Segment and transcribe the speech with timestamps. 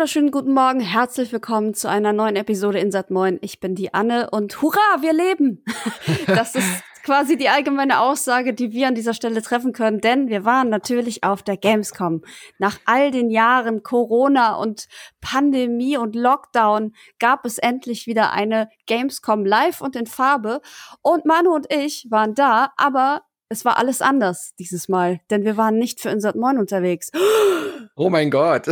[0.00, 3.38] wunderschönen guten Morgen, herzlich willkommen zu einer neuen Episode Insat Moin.
[3.42, 5.62] Ich bin die Anne und hurra, wir leben!
[6.26, 10.46] Das ist quasi die allgemeine Aussage, die wir an dieser Stelle treffen können, denn wir
[10.46, 12.22] waren natürlich auf der Gamescom.
[12.58, 14.88] Nach all den Jahren Corona und
[15.20, 20.62] Pandemie und Lockdown gab es endlich wieder eine Gamescom live und in Farbe
[21.02, 23.20] und Manu und ich waren da, aber
[23.50, 27.10] es war alles anders dieses Mal, denn wir waren nicht für Insert Moin unterwegs.
[27.96, 28.66] Oh mein Gott.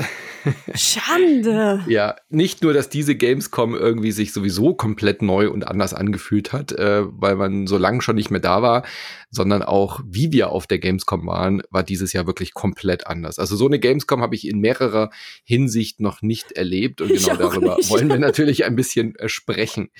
[0.75, 1.83] Schande.
[1.89, 6.73] ja, nicht nur, dass diese Gamescom irgendwie sich sowieso komplett neu und anders angefühlt hat,
[6.73, 8.85] äh, weil man so lange schon nicht mehr da war,
[9.31, 13.39] sondern auch, wie wir auf der Gamescom waren, war dieses Jahr wirklich komplett anders.
[13.39, 15.11] Also so eine Gamescom habe ich in mehrerer
[15.45, 17.91] Hinsicht noch nicht erlebt und genau darüber nicht.
[17.91, 19.91] wollen wir natürlich ein bisschen äh, sprechen.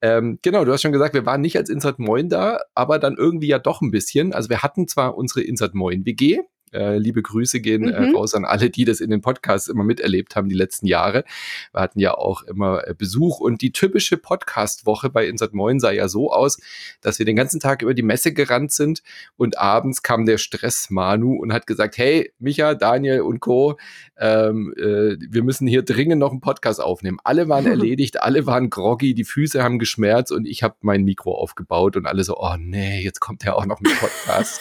[0.00, 3.16] Ähm, genau, du hast schon gesagt, wir waren nicht als Insert Moin da, aber dann
[3.16, 4.32] irgendwie ja doch ein bisschen.
[4.32, 6.40] Also wir hatten zwar unsere Insert Moin WG,
[6.72, 8.14] äh, liebe Grüße gehen äh, mhm.
[8.14, 11.24] äh, raus an alle, die das in den Podcasts immer miterlebt haben die letzten Jahre.
[11.72, 15.90] Wir hatten ja auch immer äh, Besuch und die typische Podcast-Woche bei Insert Moin sah
[15.90, 16.58] ja so aus,
[17.00, 19.02] dass wir den ganzen Tag über die Messe gerannt sind
[19.36, 23.78] und abends kam der Stress Manu und hat gesagt, hey, Micha, Daniel und Co.,
[24.20, 27.18] ähm, äh, wir müssen hier dringend noch einen Podcast aufnehmen.
[27.24, 31.34] Alle waren erledigt, alle waren groggy, die Füße haben geschmerzt und ich habe mein Mikro
[31.34, 34.60] aufgebaut und alle so, oh nee, jetzt kommt er auch noch mit Podcast.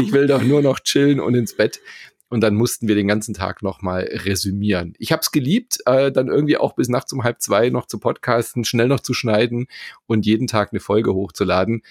[0.00, 1.80] ich will doch nur noch chillen und ins Bett.
[2.28, 4.94] Und dann mussten wir den ganzen Tag nochmal resümieren.
[4.98, 7.98] Ich habe es geliebt, äh, dann irgendwie auch bis nachts um halb zwei noch zu
[8.00, 9.66] podcasten, schnell noch zu schneiden
[10.06, 11.82] und jeden Tag eine Folge hochzuladen.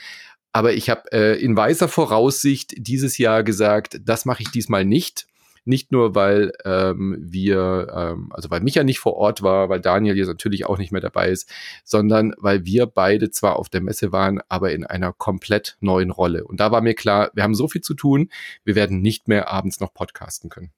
[0.52, 5.28] Aber ich habe äh, in weiser Voraussicht dieses Jahr gesagt, das mache ich diesmal nicht.
[5.66, 10.17] Nicht nur, weil ähm, wir, ähm, also weil Micha nicht vor Ort war, weil Daniel
[10.17, 11.50] jetzt natürlich auch nicht mehr dabei ist,
[11.83, 16.44] sondern weil wir beide zwar auf der Messe waren, aber in einer komplett neuen Rolle.
[16.44, 18.29] Und da war mir klar, wir haben so viel zu tun,
[18.63, 20.72] wir werden nicht mehr abends noch podcasten können.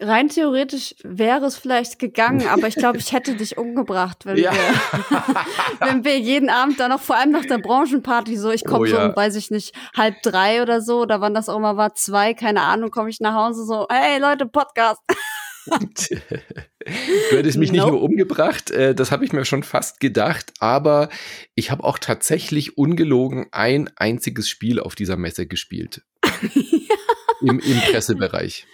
[0.00, 4.52] Rein theoretisch wäre es vielleicht gegangen, aber ich glaube, ich hätte dich umgebracht, wenn, ja.
[4.52, 5.22] wir,
[5.88, 8.86] wenn wir jeden Abend dann noch, vor allem nach der Branchenparty, so, ich komme oh,
[8.86, 9.06] so ja.
[9.06, 12.34] um, weiß ich nicht, halb drei oder so, oder wann das auch immer war, zwei,
[12.34, 15.00] keine Ahnung, komme ich nach Hause so, hey Leute, Podcast.
[15.66, 17.84] du hättest mich nope.
[17.84, 21.08] nicht nur umgebracht, äh, das habe ich mir schon fast gedacht, aber
[21.54, 26.02] ich habe auch tatsächlich ungelogen ein einziges Spiel auf dieser Messe gespielt.
[27.40, 28.66] Im, Im Pressebereich.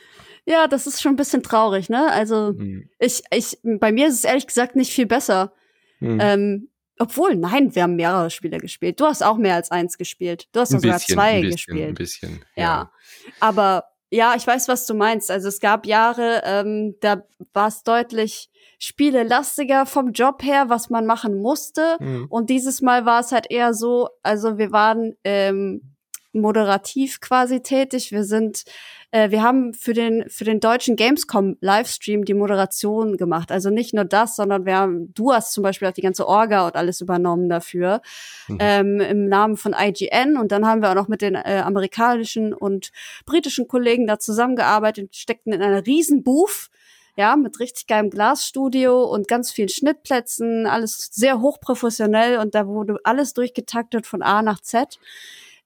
[0.47, 2.11] Ja, das ist schon ein bisschen traurig, ne?
[2.11, 2.89] Also mhm.
[2.99, 5.53] ich, ich, bei mir ist es ehrlich gesagt nicht viel besser.
[6.01, 6.19] Mhm.
[6.21, 6.69] Ähm,
[6.99, 9.01] obwohl, nein, wir haben mehrere Spiele gespielt.
[9.01, 10.49] Du hast auch mehr als eins gespielt.
[10.53, 11.89] Du hast sogar zwei ein bisschen, gespielt.
[11.89, 12.45] Ein bisschen.
[12.57, 12.63] Ja.
[12.63, 12.93] ja.
[13.41, 15.31] Aber ja, ich weiß, was du meinst.
[15.31, 17.23] Also es gab Jahre, ähm, da
[17.53, 21.97] war es deutlich spielelastiger vom Job her, was man machen musste.
[22.01, 22.27] Mhm.
[22.29, 25.95] Und dieses Mal war es halt eher so, also wir waren ähm,
[26.33, 28.13] moderativ quasi tätig.
[28.13, 28.65] Wir sind
[29.13, 33.51] äh, wir haben für den, für den deutschen Gamescom Livestream die Moderation gemacht.
[33.51, 36.67] Also nicht nur das, sondern wir haben, du hast zum Beispiel auch die ganze Orga
[36.67, 38.03] und alles übernommen dafür,
[38.49, 38.59] mhm.
[38.61, 40.37] ähm, im Namen von IGN.
[40.37, 42.93] Und dann haben wir auch noch mit den äh, amerikanischen und
[43.27, 46.71] britischen Kollegen da zusammengearbeitet, steckten in einer riesen Booth
[47.17, 52.97] ja, mit richtig geilem Glasstudio und ganz vielen Schnittplätzen, alles sehr hochprofessionell und da wurde
[53.03, 54.99] alles durchgetaktet von A nach Z.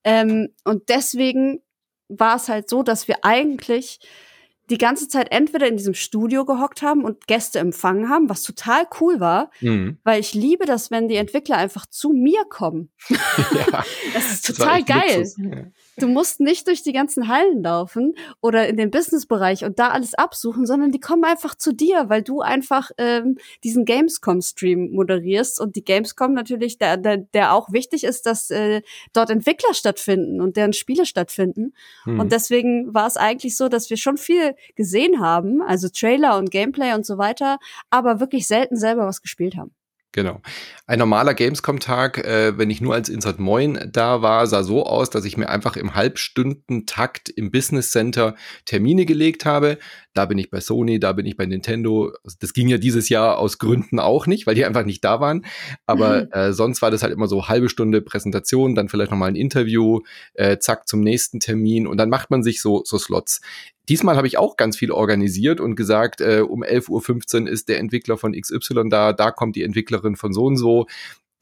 [0.05, 1.61] Ähm, und deswegen
[2.09, 4.01] war es halt so, dass wir eigentlich
[4.71, 8.87] die ganze Zeit entweder in diesem Studio gehockt haben und Gäste empfangen haben, was total
[9.01, 9.99] cool war, mhm.
[10.05, 12.91] weil ich liebe das, wenn die Entwickler einfach zu mir kommen.
[13.55, 13.85] Ja,
[14.15, 15.19] das ist total das geil.
[15.19, 15.65] Luxus, ja.
[15.97, 20.15] Du musst nicht durch die ganzen Hallen laufen oder in den Businessbereich und da alles
[20.15, 25.77] absuchen, sondern die kommen einfach zu dir, weil du einfach ähm, diesen Gamescom-Stream moderierst und
[25.77, 30.57] die Gamescom natürlich, der, der, der auch wichtig ist, dass äh, dort Entwickler stattfinden und
[30.57, 31.75] deren Spiele stattfinden.
[32.05, 32.21] Mhm.
[32.21, 36.51] Und deswegen war es eigentlich so, dass wir schon viel gesehen haben, also Trailer und
[36.51, 37.59] Gameplay und so weiter,
[37.91, 39.75] aber wirklich selten selber was gespielt haben.
[40.15, 40.41] Genau.
[40.87, 45.11] Ein normaler Gamescom-Tag, äh, wenn ich nur als Insert Moin da war, sah so aus,
[45.11, 49.77] dass ich mir einfach im Halbstundentakt im Business Center Termine gelegt habe.
[50.13, 52.13] Da bin ich bei Sony, da bin ich bei Nintendo.
[52.39, 55.45] Das ging ja dieses Jahr aus Gründen auch nicht, weil die einfach nicht da waren.
[55.85, 56.29] Aber mhm.
[56.31, 60.03] äh, sonst war das halt immer so halbe Stunde Präsentation, dann vielleicht nochmal ein Interview,
[60.35, 63.41] äh, zack zum nächsten Termin und dann macht man sich so, so Slots.
[63.89, 67.79] Diesmal habe ich auch ganz viel organisiert und gesagt, äh, um 11.15 Uhr ist der
[67.79, 70.87] Entwickler von XY da, da kommt die Entwicklerin von so und so.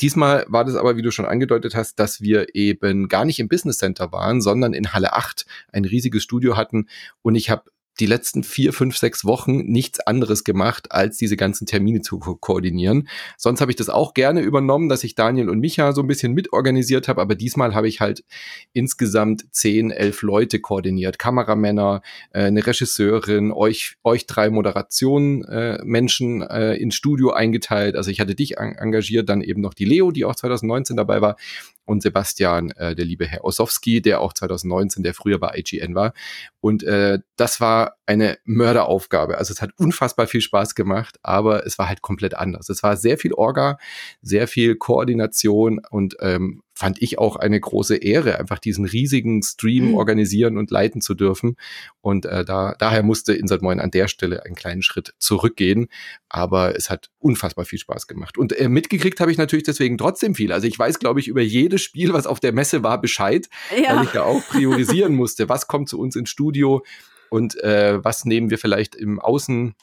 [0.00, 3.48] Diesmal war das aber, wie du schon angedeutet hast, dass wir eben gar nicht im
[3.48, 6.88] Business Center waren, sondern in Halle 8 ein riesiges Studio hatten
[7.22, 11.66] und ich habe die letzten vier, fünf, sechs Wochen nichts anderes gemacht, als diese ganzen
[11.66, 13.08] Termine zu ko koordinieren.
[13.36, 16.32] Sonst habe ich das auch gerne übernommen, dass ich Daniel und Micha so ein bisschen
[16.32, 18.24] mitorganisiert habe, aber diesmal habe ich halt
[18.72, 21.18] insgesamt zehn, elf Leute koordiniert.
[21.18, 22.02] Kameramänner,
[22.32, 27.96] äh, eine Regisseurin, euch, euch drei Moderationen, äh, Menschen äh, ins Studio eingeteilt.
[27.96, 31.36] Also ich hatte dich engagiert, dann eben noch die Leo, die auch 2019 dabei war
[31.84, 36.12] und Sebastian, äh, der liebe Herr Ossowski, der auch 2019, der früher bei IGN war.
[36.60, 39.38] Und äh, das war eine Mörderaufgabe.
[39.38, 42.68] Also es hat unfassbar viel Spaß gemacht, aber es war halt komplett anders.
[42.68, 43.78] Es war sehr viel Orga,
[44.20, 49.90] sehr viel Koordination und ähm, fand ich auch eine große Ehre, einfach diesen riesigen Stream
[49.90, 49.94] mhm.
[49.94, 51.54] organisieren und leiten zu dürfen.
[52.00, 55.86] Und äh, da, daher musste Insert Moin an der Stelle einen kleinen Schritt zurückgehen.
[56.28, 58.36] Aber es hat unfassbar viel Spaß gemacht.
[58.36, 60.50] Und äh, mitgekriegt habe ich natürlich deswegen trotzdem viel.
[60.50, 63.48] Also ich weiß, glaube ich, über jedes Spiel, was auf der Messe war, Bescheid,
[63.80, 63.94] ja.
[63.94, 65.48] weil ich ja auch priorisieren musste.
[65.48, 66.82] Was kommt zu uns ins Studio?
[67.30, 69.76] Und äh, was nehmen wir vielleicht im Außen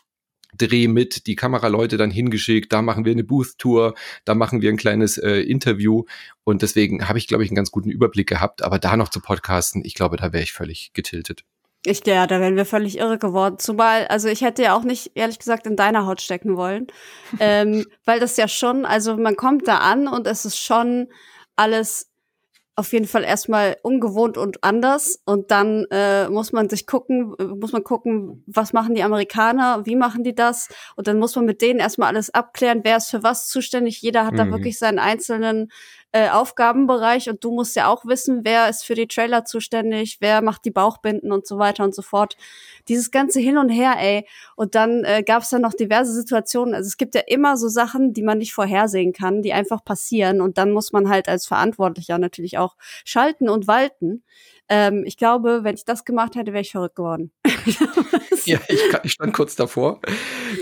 [0.57, 4.77] Dreh mit, die Kameraleute dann hingeschickt, da machen wir eine Booth-Tour, da machen wir ein
[4.77, 6.05] kleines äh, Interview
[6.43, 9.19] und deswegen habe ich, glaube ich, einen ganz guten Überblick gehabt, aber da noch zu
[9.19, 11.43] podcasten, ich glaube, da wäre ich völlig getiltet.
[11.85, 13.57] Ich, ja, da wären wir völlig irre geworden.
[13.57, 16.87] Zumal, also ich hätte ja auch nicht, ehrlich gesagt, in deiner Haut stecken wollen.
[17.39, 21.07] ähm, weil das ja schon, also man kommt da an und es ist schon
[21.55, 22.08] alles
[22.79, 27.73] auf jeden Fall erstmal ungewohnt und anders und dann äh, muss man sich gucken, muss
[27.73, 31.61] man gucken, was machen die Amerikaner, wie machen die das und dann muss man mit
[31.61, 34.01] denen erstmal alles abklären, wer ist für was zuständig.
[34.01, 34.37] Jeder hat mhm.
[34.37, 35.69] da wirklich seinen einzelnen
[36.11, 40.41] äh, Aufgabenbereich und du musst ja auch wissen, wer ist für die Trailer zuständig, wer
[40.41, 42.35] macht die Bauchbinden und so weiter und so fort.
[42.87, 44.25] Dieses ganze Hin und Her, ey.
[44.55, 46.73] Und dann äh, gab es dann noch diverse Situationen.
[46.73, 50.41] Also es gibt ja immer so Sachen, die man nicht vorhersehen kann, die einfach passieren.
[50.41, 54.23] Und dann muss man halt als Verantwortlicher natürlich auch schalten und walten.
[54.69, 57.31] Ähm, ich glaube, wenn ich das gemacht hätte, wäre ich verrückt geworden.
[58.45, 59.99] ja, ich, ich, stand kurz davor,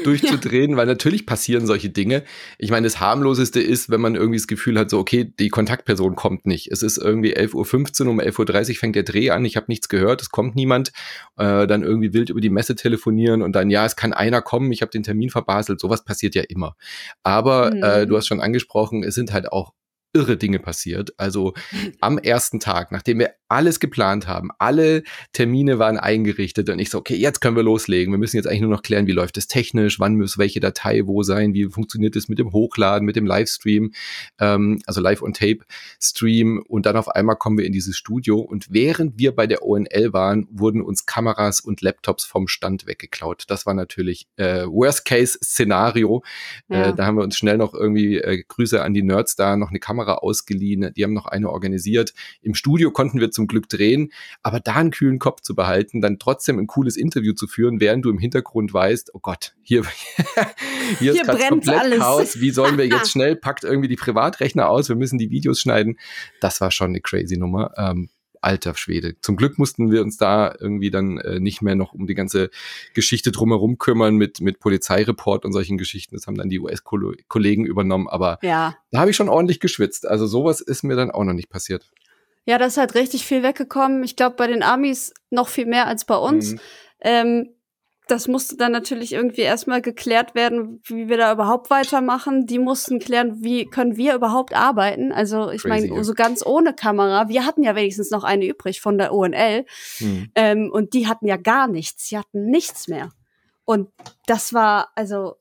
[0.06, 0.78] durchzudrehen, ja.
[0.78, 2.24] weil natürlich passieren solche Dinge.
[2.58, 6.16] Ich meine, das harmloseste ist, wenn man irgendwie das Gefühl hat, so, okay, die Kontaktperson
[6.16, 6.72] kommt nicht.
[6.72, 9.90] Es ist irgendwie 11.15 Uhr, um 11.30 Uhr fängt der Dreh an, ich habe nichts
[9.90, 10.92] gehört, es kommt niemand.
[11.38, 14.72] Äh, dann irgendwie wild über die Messe telefonieren und dann, ja, es kann einer kommen,
[14.72, 15.80] ich habe den Termin verbaselt.
[15.80, 16.76] Sowas passiert ja immer.
[17.24, 17.84] Aber mhm.
[17.84, 19.74] äh, du hast schon angesprochen, es sind halt auch
[20.18, 21.14] irre Dinge passiert.
[21.18, 21.54] Also
[22.02, 26.98] am ersten Tag, nachdem wir alles geplant haben, alle Termine waren eingerichtet und ich so,
[26.98, 28.12] okay, jetzt können wir loslegen.
[28.12, 31.04] Wir müssen jetzt eigentlich nur noch klären, wie läuft es technisch, wann muss welche Datei
[31.06, 33.94] wo sein, wie funktioniert es mit dem Hochladen, mit dem Livestream,
[34.40, 35.60] ähm, also Live on Tape
[36.02, 39.64] Stream und dann auf einmal kommen wir in dieses Studio und während wir bei der
[39.64, 43.46] ONL waren, wurden uns Kameras und Laptops vom Stand weggeklaut.
[43.48, 46.24] Das war natürlich äh, Worst-Case-Szenario.
[46.70, 46.90] Äh, ja.
[46.90, 49.70] Äh, da haben wir uns schnell noch irgendwie äh, Grüße an die Nerds da noch
[49.70, 52.14] eine Kamera ausgeliehen, die haben noch eine organisiert.
[52.42, 54.12] Im Studio konnten wir zum Glück drehen,
[54.44, 58.06] aber da einen kühlen Kopf zu behalten, dann trotzdem ein cooles Interview zu führen, während
[58.06, 59.84] du im Hintergrund weißt, oh Gott, hier,
[61.00, 62.00] hier, hier ist komplett alles.
[62.00, 65.60] Chaos, wie sollen wir jetzt schnell, packt irgendwie die Privatrechner aus, wir müssen die Videos
[65.60, 65.98] schneiden.
[66.42, 67.72] Das war schon eine crazy Nummer.
[67.78, 68.10] Ähm,
[68.48, 69.20] alter Schwede.
[69.20, 72.50] Zum Glück mussten wir uns da irgendwie dann äh, nicht mehr noch um die ganze
[72.94, 76.16] Geschichte drumherum kümmern mit, mit Polizeireport und solchen Geschichten.
[76.16, 78.08] Das haben dann die US-Kollegen übernommen.
[78.08, 78.78] Aber ja.
[78.92, 80.08] da habe ich schon ordentlich geschwitzt.
[80.08, 81.92] Also sowas ist mir dann auch noch nicht passiert.
[82.46, 84.02] Ja, da ist halt richtig viel weggekommen.
[84.06, 86.54] Ich glaube, bei den Amis noch viel mehr als bei uns.
[86.54, 86.60] Mhm.
[87.02, 87.50] Ähm,
[88.08, 92.46] das musste dann natürlich irgendwie erstmal geklärt werden, wie wir da überhaupt weitermachen.
[92.46, 95.12] Die mussten klären, wie können wir überhaupt arbeiten.
[95.12, 97.30] Also ich meine, so ganz ohne Kamera.
[97.30, 99.66] Wir hatten ja wenigstens noch eine übrig von der ONL.
[99.98, 100.32] Hm.
[100.36, 102.08] Ähm, und die hatten ja gar nichts.
[102.08, 103.10] Sie hatten nichts mehr.
[103.66, 103.90] Und
[104.26, 105.36] das war, also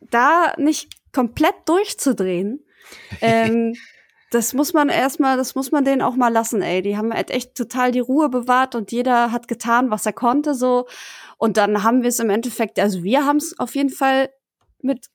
[0.00, 2.64] da nicht komplett durchzudrehen.
[3.20, 3.74] ähm,
[4.34, 6.82] das muss man erstmal, das muss man denen auch mal lassen, ey.
[6.82, 10.54] Die haben halt echt total die Ruhe bewahrt und jeder hat getan, was er konnte,
[10.54, 10.86] so.
[11.38, 14.30] Und dann haben wir es im Endeffekt, also wir haben es auf jeden Fall
[14.82, 15.06] mit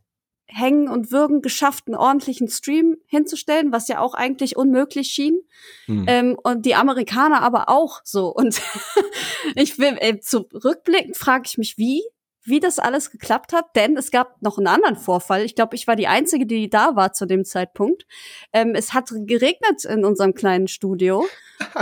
[0.48, 5.42] Hängen und Würgen geschafft, einen ordentlichen Stream hinzustellen, was ja auch eigentlich unmöglich schien.
[5.86, 6.06] Hm.
[6.08, 8.34] Ähm, und die Amerikaner aber auch so.
[8.34, 8.62] Und
[9.56, 12.04] ich will, ey, zurückblickend frage ich mich, wie
[12.50, 15.44] wie das alles geklappt hat, denn es gab noch einen anderen Vorfall.
[15.44, 18.06] Ich glaube, ich war die Einzige, die da war zu dem Zeitpunkt.
[18.54, 21.26] Ähm, es hat geregnet in unserem kleinen Studio.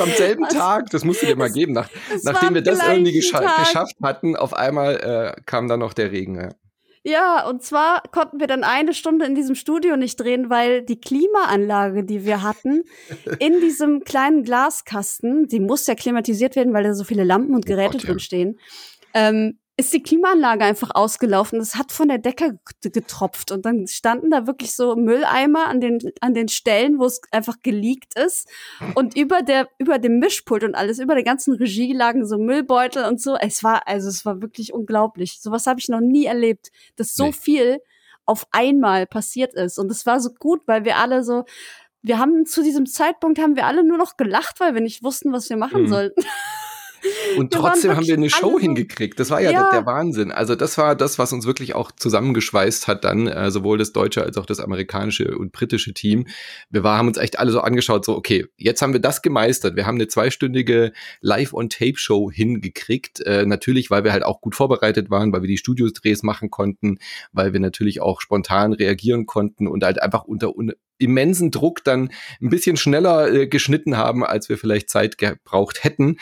[0.00, 1.72] Am selben also, Tag, das musst du dir mal geben.
[1.72, 1.88] Nach,
[2.22, 3.58] nachdem wir das irgendwie gescha Tag.
[3.58, 6.34] geschafft hatten, auf einmal äh, kam dann noch der Regen.
[6.36, 6.48] Ja.
[7.08, 11.00] Ja, und zwar konnten wir dann eine Stunde in diesem Studio nicht drehen, weil die
[11.00, 12.82] Klimaanlage, die wir hatten,
[13.38, 17.64] in diesem kleinen Glaskasten, die muss ja klimatisiert werden, weil da so viele Lampen und
[17.64, 18.58] oh Geräte oh Gott, drin stehen,
[19.14, 21.60] ähm, ist die Klimaanlage einfach ausgelaufen.
[21.60, 25.98] Es hat von der Decke getropft und dann standen da wirklich so Mülleimer an den
[26.20, 28.48] an den Stellen, wo es einfach geleakt ist
[28.94, 33.04] und über der über dem Mischpult und alles über der ganzen Regie lagen so Müllbeutel
[33.04, 33.36] und so.
[33.36, 35.40] Es war also es war wirklich unglaublich.
[35.42, 37.32] Sowas habe ich noch nie erlebt, dass so nee.
[37.32, 37.80] viel
[38.24, 41.44] auf einmal passiert ist und es war so gut, weil wir alle so
[42.00, 45.32] wir haben zu diesem Zeitpunkt haben wir alle nur noch gelacht, weil wir nicht wussten,
[45.32, 45.88] was wir machen mhm.
[45.88, 46.22] sollten.
[47.36, 49.20] Und trotzdem haben wir eine Show hingekriegt.
[49.20, 49.62] Das war ja, ja.
[49.62, 50.32] Der, der, Wahnsinn.
[50.32, 54.22] Also das war das, was uns wirklich auch zusammengeschweißt hat dann, äh, sowohl das deutsche
[54.22, 56.26] als auch das amerikanische und britische Team.
[56.70, 59.76] Wir war, haben uns echt alle so angeschaut, so okay, jetzt haben wir das gemeistert.
[59.76, 63.20] Wir haben eine zweistündige Live-on-Tape-Show hingekriegt.
[63.20, 66.98] Äh, natürlich, weil wir halt auch gut vorbereitet waren, weil wir die Studios-Drehs machen konnten,
[67.32, 72.10] weil wir natürlich auch spontan reagieren konnten und halt einfach unter un immensen Druck dann
[72.40, 76.16] ein bisschen schneller äh, geschnitten haben, als wir vielleicht Zeit gebraucht hätten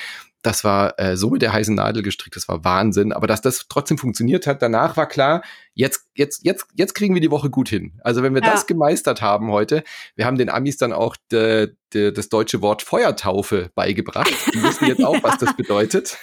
[0.44, 3.12] das war äh, so mit der heißen Nadel gestrickt, das war Wahnsinn.
[3.12, 7.22] Aber dass das trotzdem funktioniert hat, danach war klar, jetzt, jetzt, jetzt, jetzt kriegen wir
[7.22, 7.98] die Woche gut hin.
[8.04, 8.50] Also wenn wir ja.
[8.50, 9.82] das gemeistert haben heute,
[10.16, 14.34] wir haben den Amis dann auch de, de, das deutsche Wort Feuertaufe beigebracht.
[14.52, 15.22] Die wissen jetzt auch, ja.
[15.22, 16.18] was das bedeutet.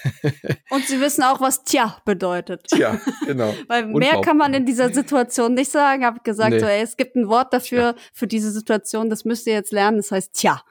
[0.69, 2.67] Und sie wissen auch, was Tja bedeutet.
[2.67, 3.55] Tja, genau.
[3.67, 6.05] Weil mehr kann man in dieser Situation nicht sagen.
[6.05, 6.59] Hab gesagt, nee.
[6.59, 7.95] so, ey, es gibt ein Wort dafür, ja.
[8.13, 10.61] für diese Situation, das müsst ihr jetzt lernen, das heißt Tja.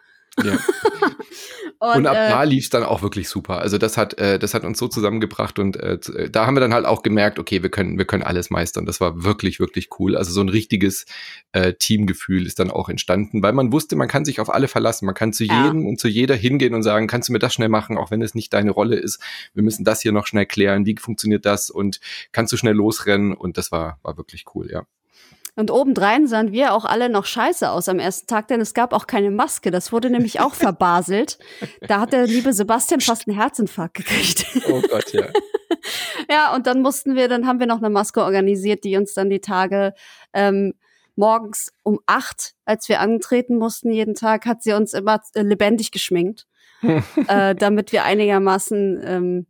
[0.44, 0.52] Ja.
[1.78, 3.58] und, und, ab äh, da lief es dann auch wirklich super.
[3.58, 6.60] Also das hat, äh, das hat uns so zusammengebracht und äh, äh, da haben wir
[6.60, 8.86] dann halt auch gemerkt, okay, wir können, wir können alles meistern.
[8.86, 10.16] Das war wirklich, wirklich cool.
[10.16, 11.06] Also so ein richtiges
[11.52, 15.06] äh, Teamgefühl ist dann auch entstanden, weil man wusste, man kann sich auf alle verlassen.
[15.06, 15.64] Man kann zu ja.
[15.64, 18.22] jedem und zu jeder hingehen und sagen, kannst du mir das schnell machen, auch wenn
[18.22, 19.20] es nicht deine Rolle ist.
[19.54, 20.86] Wir müssen das hier noch schnell klären.
[20.86, 21.70] Wie funktioniert das?
[21.70, 22.00] Und
[22.32, 23.32] kannst du schnell losrennen?
[23.32, 24.84] Und das war, war wirklich cool, ja.
[25.56, 28.92] Und obendrein sahen wir auch alle noch scheiße aus am ersten Tag, denn es gab
[28.92, 29.70] auch keine Maske.
[29.70, 31.38] Das wurde nämlich auch verbaselt.
[31.86, 34.46] Da hat der liebe Sebastian fast einen Herzinfarkt gekriegt.
[34.68, 35.26] Oh Gott, ja.
[36.30, 39.30] ja, und dann mussten wir, dann haben wir noch eine Maske organisiert, die uns dann
[39.30, 39.94] die Tage
[40.32, 40.74] ähm,
[41.16, 45.92] morgens um acht, als wir antreten mussten jeden Tag, hat sie uns immer äh, lebendig
[45.92, 46.46] geschminkt,
[46.82, 49.46] äh, damit wir einigermaßen ähm,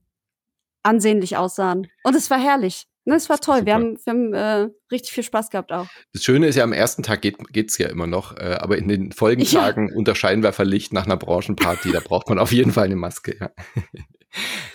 [0.82, 1.86] ansehnlich aussahen.
[2.02, 2.86] Und es war herrlich.
[3.04, 3.58] Ne, es war toll.
[3.58, 3.66] Super.
[3.66, 5.86] Wir haben, wir haben äh, richtig viel Spaß gehabt auch.
[6.12, 8.88] Das Schöne ist ja, am ersten Tag geht es ja immer noch, äh, aber in
[8.88, 9.94] den Folgentagen ja.
[9.94, 13.36] unter Scheinwerferlicht nach einer Branchenparty, da braucht man auf jeden Fall eine Maske.
[13.38, 13.50] Ja.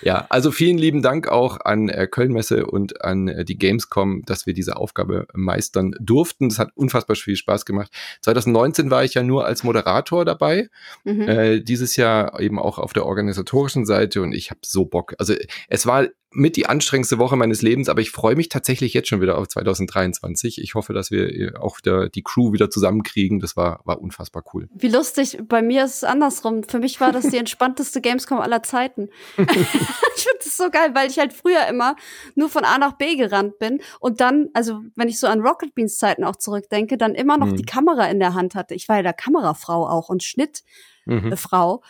[0.01, 4.45] Ja, also vielen lieben Dank auch an äh, Kölnmesse und an äh, die Gamescom, dass
[4.45, 6.49] wir diese Aufgabe meistern durften.
[6.49, 7.91] Das hat unfassbar viel Spaß gemacht.
[8.21, 10.69] 2019 war ich ja nur als Moderator dabei,
[11.03, 11.21] mhm.
[11.21, 15.15] äh, dieses Jahr eben auch auf der organisatorischen Seite und ich habe so Bock.
[15.17, 15.33] Also
[15.69, 19.21] es war mit die anstrengendste Woche meines Lebens, aber ich freue mich tatsächlich jetzt schon
[19.21, 20.04] wieder auf 2023.
[20.13, 23.39] Ich hoffe, dass wir äh, auch wieder die Crew wieder zusammenkriegen.
[23.39, 24.67] Das war, war unfassbar cool.
[24.73, 25.39] Wie lustig.
[25.47, 26.63] Bei mir ist es andersrum.
[26.63, 29.09] Für mich war das die entspannteste Gamescom aller Zeiten.
[29.37, 31.95] ich finde das so geil, weil ich halt früher immer
[32.35, 35.75] nur von A nach B gerannt bin und dann, also wenn ich so an Rocket
[35.75, 37.57] Beans Zeiten auch zurückdenke, dann immer noch mhm.
[37.57, 38.73] die Kamera in der Hand hatte.
[38.73, 41.77] Ich war ja der Kamerafrau auch und Schnittfrau.
[41.77, 41.83] Mhm.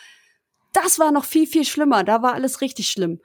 [0.73, 2.03] Das war noch viel, viel schlimmer.
[2.03, 3.21] Da war alles richtig schlimm.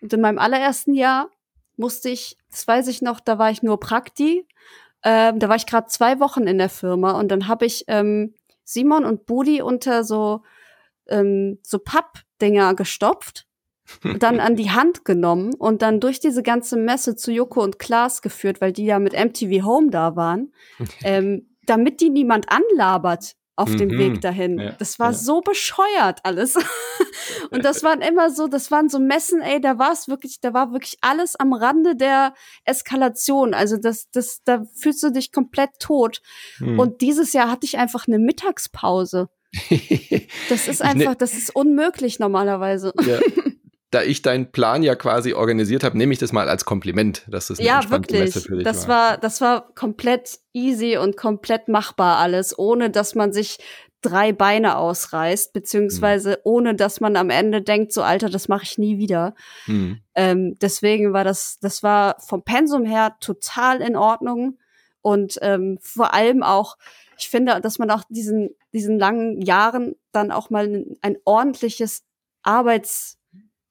[0.00, 1.30] Und in meinem allerersten Jahr
[1.78, 4.46] musste ich, das weiß ich noch, da war ich nur Prakti.
[5.04, 8.34] Ähm, da war ich gerade zwei Wochen in der Firma und dann habe ich ähm,
[8.64, 10.42] Simon und Budi unter so
[11.08, 13.46] ähm, so Pappdinger gestopft,
[14.18, 18.22] dann an die Hand genommen und dann durch diese ganze Messe zu Joko und Klaas
[18.22, 20.52] geführt, weil die ja mit MTV Home da waren,
[21.02, 23.78] ähm, damit die niemand anlabert auf mhm.
[23.78, 24.58] dem Weg dahin.
[24.58, 25.18] Ja, das war ja.
[25.18, 26.56] so bescheuert alles.
[27.50, 30.54] und das waren immer so, das waren so Messen, ey, da war es wirklich, da
[30.54, 32.34] war wirklich alles am Rande der
[32.64, 33.54] Eskalation.
[33.54, 36.22] Also das, das, da fühlst du dich komplett tot.
[36.60, 36.78] Mhm.
[36.78, 39.28] Und dieses Jahr hatte ich einfach eine Mittagspause.
[40.48, 42.92] das ist ne einfach, das ist unmöglich normalerweise.
[43.04, 43.18] Ja.
[43.90, 47.48] da ich deinen Plan ja quasi organisiert habe, nehme ich das mal als Kompliment, dass
[47.48, 48.20] das eine ja wirklich.
[48.20, 49.10] Messe für dich das war.
[49.12, 49.18] war.
[49.18, 53.58] Das war komplett easy und komplett machbar alles, ohne dass man sich
[54.00, 56.36] drei Beine ausreißt, beziehungsweise mhm.
[56.44, 59.34] ohne dass man am Ende denkt, so Alter, das mache ich nie wieder.
[59.66, 60.00] Mhm.
[60.14, 64.58] Ähm, deswegen war das, das war vom Pensum her total in Ordnung
[65.00, 66.76] und ähm, vor allem auch,
[67.18, 72.04] ich finde, dass man auch diesen diesen langen Jahren dann auch mal ein, ein ordentliches
[72.42, 73.17] Arbeits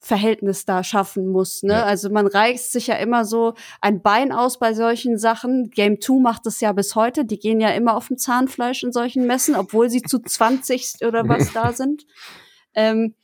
[0.08, 1.64] Verhältnis da schaffen muss.
[1.64, 1.74] Ne?
[1.74, 1.84] Ja.
[1.84, 5.70] Also man reißt sich ja immer so ein Bein aus bei solchen Sachen.
[5.70, 7.26] Game 2 macht es ja bis heute.
[7.26, 11.28] Die gehen ja immer auf dem Zahnfleisch in solchen Messen, obwohl sie zu 20 oder
[11.28, 12.06] was da sind.
[12.74, 13.16] Ähm,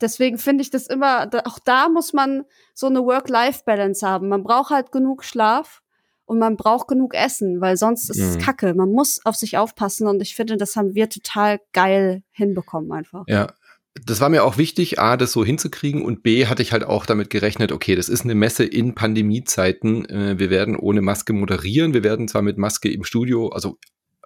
[0.00, 2.44] deswegen finde ich das immer, auch da muss man
[2.74, 4.28] so eine Work-Life-Balance haben.
[4.28, 5.82] Man braucht halt genug Schlaf
[6.24, 8.40] und man braucht genug Essen, weil sonst ist es mhm.
[8.40, 8.74] Kacke.
[8.74, 13.24] Man muss auf sich aufpassen und ich finde, das haben wir total geil hinbekommen einfach.
[13.26, 13.48] Ja,
[13.94, 17.06] das war mir auch wichtig, A, das so hinzukriegen und B, hatte ich halt auch
[17.06, 20.08] damit gerechnet, okay, das ist eine Messe in Pandemiezeiten.
[20.08, 21.92] Äh, wir werden ohne Maske moderieren.
[21.92, 23.78] Wir werden zwar mit Maske im Studio, also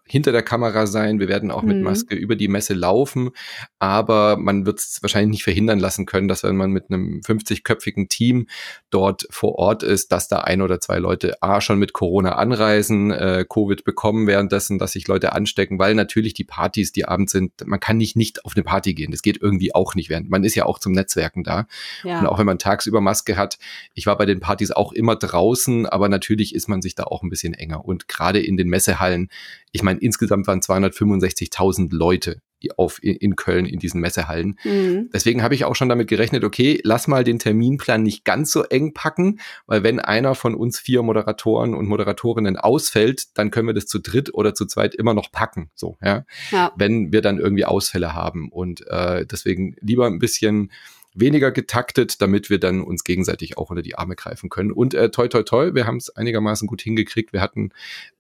[0.07, 1.19] hinter der Kamera sein.
[1.19, 1.83] Wir werden auch mit mhm.
[1.83, 3.31] Maske über die Messe laufen,
[3.79, 8.09] aber man wird es wahrscheinlich nicht verhindern lassen können, dass wenn man mit einem 50-köpfigen
[8.09, 8.47] Team
[8.91, 13.11] dort vor Ort ist, dass da ein oder zwei Leute A schon mit Corona anreisen,
[13.11, 17.53] äh, Covid bekommen währenddessen, dass sich Leute anstecken, weil natürlich die Partys, die abends sind,
[17.65, 19.11] man kann nicht nicht auf eine Party gehen.
[19.11, 20.29] Das geht irgendwie auch nicht während.
[20.29, 21.67] Man ist ja auch zum Netzwerken da.
[22.03, 22.21] Ja.
[22.21, 23.59] Und auch wenn man tagsüber Maske hat,
[23.95, 27.23] ich war bei den Partys auch immer draußen, aber natürlich ist man sich da auch
[27.23, 27.85] ein bisschen enger.
[27.85, 29.31] Und gerade in den Messehallen
[29.75, 32.41] ich meine, insgesamt waren 265.000 Leute
[32.77, 34.59] auf, in Köln in diesen Messehallen.
[34.65, 35.11] Mhm.
[35.13, 38.63] Deswegen habe ich auch schon damit gerechnet, okay, lass mal den Terminplan nicht ganz so
[38.63, 43.75] eng packen, weil wenn einer von uns vier Moderatoren und Moderatorinnen ausfällt, dann können wir
[43.75, 46.25] das zu dritt oder zu zweit immer noch packen, so, ja.
[46.51, 46.73] ja.
[46.77, 48.51] Wenn wir dann irgendwie Ausfälle haben.
[48.51, 50.71] Und äh, deswegen lieber ein bisschen
[51.15, 54.73] weniger getaktet, damit wir dann uns gegenseitig auch unter die Arme greifen können.
[54.73, 57.33] Und äh, toi, toi, toi, wir haben es einigermaßen gut hingekriegt.
[57.33, 57.71] Wir hatten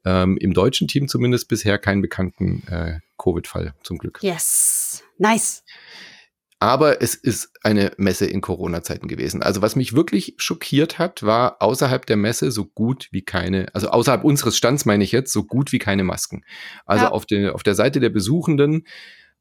[0.04, 4.20] ähm, im deutschen Team zumindest bisher keinen bekannten äh, Covid-Fall, zum Glück.
[4.22, 5.64] Yes, nice.
[6.60, 9.42] Aber es ist eine Messe in Corona-Zeiten gewesen.
[9.42, 13.88] Also was mich wirklich schockiert hat, war außerhalb der Messe so gut wie keine, also
[13.88, 16.42] außerhalb unseres Stands meine ich jetzt, so gut wie keine Masken.
[16.86, 17.10] Also ja.
[17.10, 18.86] auf, den, auf der Seite der Besuchenden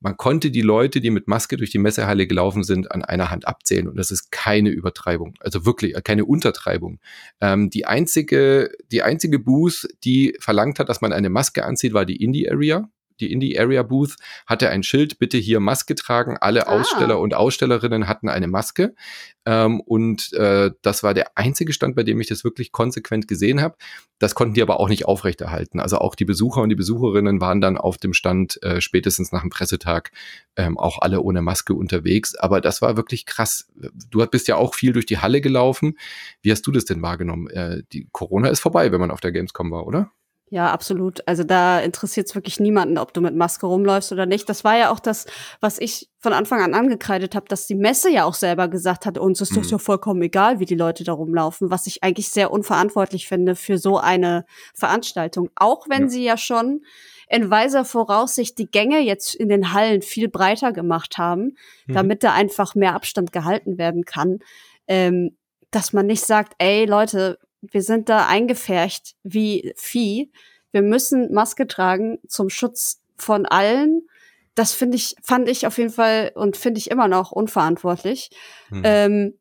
[0.04, 3.48] man konnte die Leute, die mit Maske durch die Messehalle gelaufen sind, an einer Hand
[3.48, 3.88] abzählen.
[3.88, 5.36] Und das ist keine Übertreibung.
[5.40, 7.00] Also wirklich äh, keine Untertreibung.
[7.40, 12.06] Ähm, die einzige, die einzige Booth, die verlangt hat, dass man eine Maske anzieht, war
[12.06, 12.90] die Indie Area
[13.24, 14.16] die Indie Area Booth
[14.46, 16.38] hatte ein Schild, bitte hier Maske tragen.
[16.40, 16.80] Alle ah.
[16.80, 18.96] Aussteller und Ausstellerinnen hatten eine Maske.
[19.46, 23.62] Ähm, und äh, das war der einzige Stand, bei dem ich das wirklich konsequent gesehen
[23.62, 23.76] habe.
[24.20, 25.80] Das konnten die aber auch nicht aufrechterhalten.
[25.80, 29.42] Also auch die Besucher und die Besucherinnen waren dann auf dem Stand äh, spätestens nach
[29.42, 30.12] dem Pressetag
[30.56, 32.36] ähm, auch alle ohne Maske unterwegs.
[32.36, 33.68] Aber das war wirklich krass.
[34.10, 35.98] Du bist ja auch viel durch die Halle gelaufen.
[36.42, 37.48] Wie hast du das denn wahrgenommen?
[37.50, 40.12] Äh, die Corona ist vorbei, wenn man auf der Gamescom war, oder?
[40.50, 41.28] Ja, absolut.
[41.28, 44.48] Also da interessiert es wirklich niemanden, ob du mit Maske rumläufst oder nicht.
[44.50, 45.26] Das war ja auch das,
[45.62, 49.18] was ich von Anfang an angekreidet habe, dass die Messe ja auch selber gesagt hat,
[49.18, 49.56] uns ist mhm.
[49.56, 53.56] doch so vollkommen egal, wie die Leute da rumlaufen, was ich eigentlich sehr unverantwortlich finde
[53.56, 54.46] für so eine
[54.76, 55.50] Veranstaltung.
[55.56, 56.10] Auch wenn ja.
[56.10, 56.82] sie ja schon
[57.30, 61.56] in weiser Voraussicht die Gänge jetzt in den Hallen viel breiter gemacht haben,
[61.88, 61.94] mhm.
[61.94, 64.38] damit da einfach mehr Abstand gehalten werden kann.
[64.88, 65.36] Ähm,
[65.72, 67.40] dass man nicht sagt, ey Leute,
[67.72, 70.32] wir sind da eingefärcht wie Vieh.
[70.72, 74.08] Wir müssen Maske tragen zum Schutz von allen.
[74.56, 78.30] Das finde ich, fand ich auf jeden Fall und finde ich immer noch unverantwortlich.
[78.70, 78.82] Hm.
[78.84, 79.40] Ähm,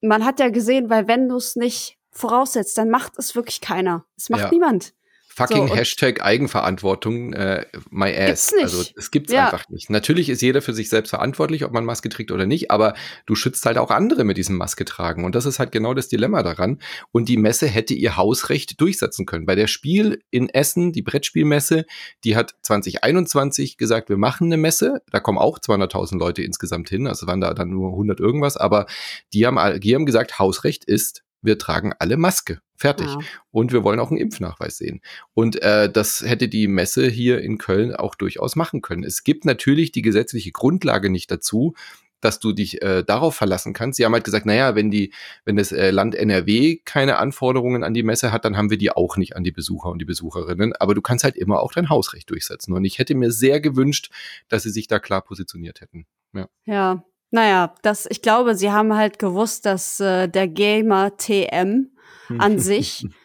[0.00, 4.04] man hat ja gesehen, weil wenn du es nicht voraussetzt, dann macht es wirklich keiner.
[4.16, 4.50] Es macht ja.
[4.50, 4.94] niemand.
[5.32, 8.52] Fucking so, Hashtag Eigenverantwortung, äh, my ass.
[8.60, 9.46] Also es gibt's ja.
[9.46, 9.88] einfach nicht.
[9.88, 12.94] Natürlich ist jeder für sich selbst verantwortlich, ob man Maske trägt oder nicht, aber
[13.26, 15.24] du schützt halt auch andere mit diesem Maske tragen.
[15.24, 16.80] Und das ist halt genau das Dilemma daran.
[17.12, 19.46] Und die Messe hätte ihr Hausrecht durchsetzen können.
[19.46, 21.86] Bei der Spiel in Essen, die Brettspielmesse,
[22.24, 25.00] die hat 2021 gesagt, wir machen eine Messe.
[25.12, 27.06] Da kommen auch 200.000 Leute insgesamt hin.
[27.06, 28.56] Also waren da dann nur 100 irgendwas.
[28.56, 28.86] Aber
[29.32, 32.60] die haben, die haben gesagt, Hausrecht ist wir tragen alle Maske.
[32.76, 33.08] Fertig.
[33.08, 33.18] Ja.
[33.50, 35.00] Und wir wollen auch einen Impfnachweis sehen.
[35.34, 39.04] Und äh, das hätte die Messe hier in Köln auch durchaus machen können.
[39.04, 41.74] Es gibt natürlich die gesetzliche Grundlage nicht dazu,
[42.20, 43.96] dass du dich äh, darauf verlassen kannst.
[43.96, 45.12] Sie haben halt gesagt, naja, wenn die,
[45.44, 48.90] wenn das äh, Land NRW keine Anforderungen an die Messe hat, dann haben wir die
[48.90, 50.74] auch nicht an die Besucher und die Besucherinnen.
[50.74, 52.72] Aber du kannst halt immer auch dein Hausrecht durchsetzen.
[52.72, 54.10] Und ich hätte mir sehr gewünscht,
[54.48, 56.06] dass sie sich da klar positioniert hätten.
[56.32, 56.48] Ja.
[56.64, 61.90] ja, naja, das, ich glaube, sie haben halt gewusst, dass äh, der Gamer TM
[62.38, 63.06] an sich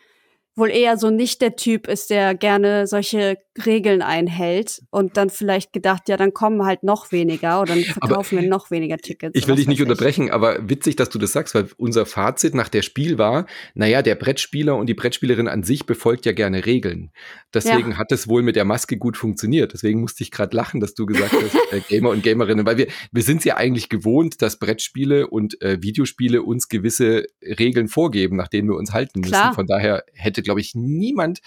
[0.55, 5.71] wohl eher so nicht der Typ ist, der gerne solche Regeln einhält und dann vielleicht
[5.71, 9.37] gedacht, ja, dann kommen halt noch weniger oder dann verkaufen aber wir noch weniger Tickets.
[9.37, 12.69] Ich will dich nicht unterbrechen, aber witzig, dass du das sagst, weil unser Fazit nach
[12.69, 17.11] der Spiel war, naja, der Brettspieler und die Brettspielerin an sich befolgt ja gerne Regeln.
[17.53, 17.97] Deswegen ja.
[17.97, 19.73] hat es wohl mit der Maske gut funktioniert.
[19.73, 22.87] Deswegen musste ich gerade lachen, dass du gesagt hast, äh, Gamer und Gamerinnen, weil wir,
[23.11, 28.49] wir sind ja eigentlich gewohnt, dass Brettspiele und äh, Videospiele uns gewisse Regeln vorgeben, nach
[28.49, 29.31] denen wir uns halten müssen.
[29.31, 29.53] Klar.
[29.53, 31.41] Von daher hätte, glaube ich, niemand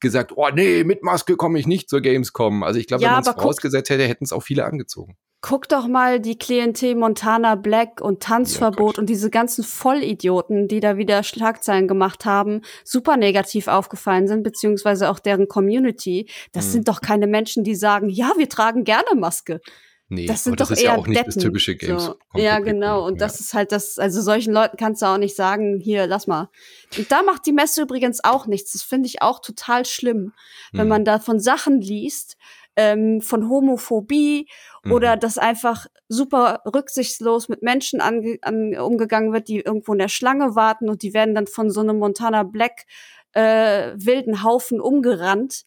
[0.00, 2.62] gesagt, oh nee, mit Maske komme ich nicht zur Gamescom.
[2.62, 5.16] Also ich glaube, ja, wenn man es vorausgesetzt hätte, hätten es auch viele angezogen.
[5.46, 10.80] Guck doch mal die Klientel Montana Black und Tanzverbot ja, und diese ganzen Vollidioten, die
[10.80, 16.30] da wieder Schlagzeilen gemacht haben, super negativ aufgefallen sind, beziehungsweise auch deren Community.
[16.52, 16.70] Das mhm.
[16.70, 19.60] sind doch keine Menschen, die sagen, ja, wir tragen gerne Maske.
[20.08, 21.32] Nee, das sind doch das ist eher ja auch nicht Deppen.
[21.34, 22.04] das typische Games.
[22.04, 22.16] So.
[22.34, 23.06] Ja, genau.
[23.06, 23.26] Und ja.
[23.26, 26.50] das ist halt das, also solchen Leuten kannst du auch nicht sagen, hier, lass mal.
[26.96, 28.72] Und da macht die Messe übrigens auch nichts.
[28.72, 30.32] Das finde ich auch total schlimm,
[30.72, 30.88] wenn hm.
[30.88, 32.36] man da von Sachen liest,
[32.76, 34.48] ähm, von Homophobie
[34.82, 34.92] mhm.
[34.92, 40.08] oder dass einfach super rücksichtslos mit Menschen ange an, umgegangen wird, die irgendwo in der
[40.08, 42.86] Schlange warten und die werden dann von so einem Montana Black
[43.32, 45.64] äh, wilden Haufen umgerannt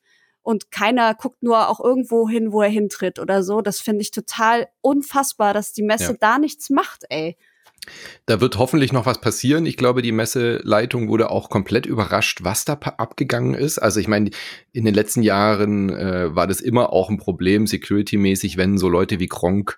[0.48, 3.60] und keiner guckt nur auch irgendwo hin, wo er hintritt oder so.
[3.60, 6.18] Das finde ich total unfassbar, dass die Messe ja.
[6.22, 7.36] da nichts macht, ey.
[8.26, 9.66] Da wird hoffentlich noch was passieren.
[9.66, 13.78] Ich glaube, die Messeleitung wurde auch komplett überrascht, was da abgegangen ist.
[13.78, 14.30] Also ich meine,
[14.72, 19.20] in den letzten Jahren äh, war das immer auch ein Problem, security-mäßig, wenn so Leute
[19.20, 19.78] wie Gronk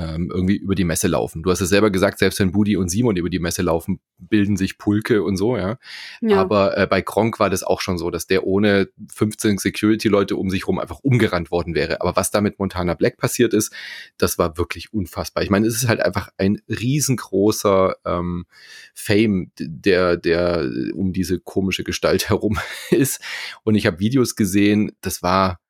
[0.00, 1.42] ähm, irgendwie über die Messe laufen.
[1.42, 4.56] Du hast es selber gesagt, selbst wenn Budi und Simon über die Messe laufen, bilden
[4.56, 5.78] sich Pulke und so, ja.
[6.20, 6.40] ja.
[6.40, 10.50] Aber äh, bei Gronk war das auch schon so, dass der ohne 15 Security-Leute um
[10.50, 12.00] sich rum einfach umgerannt worden wäre.
[12.00, 13.72] Aber was da mit Montana Black passiert ist,
[14.16, 15.42] das war wirklich unfassbar.
[15.42, 18.46] Ich meine, es ist halt einfach ein riesengroßer ähm,
[18.94, 22.58] Fame, der, der um diese komische Gestalt herum
[22.90, 23.20] ist.
[23.64, 25.60] Und ich habe Videos gesehen, das war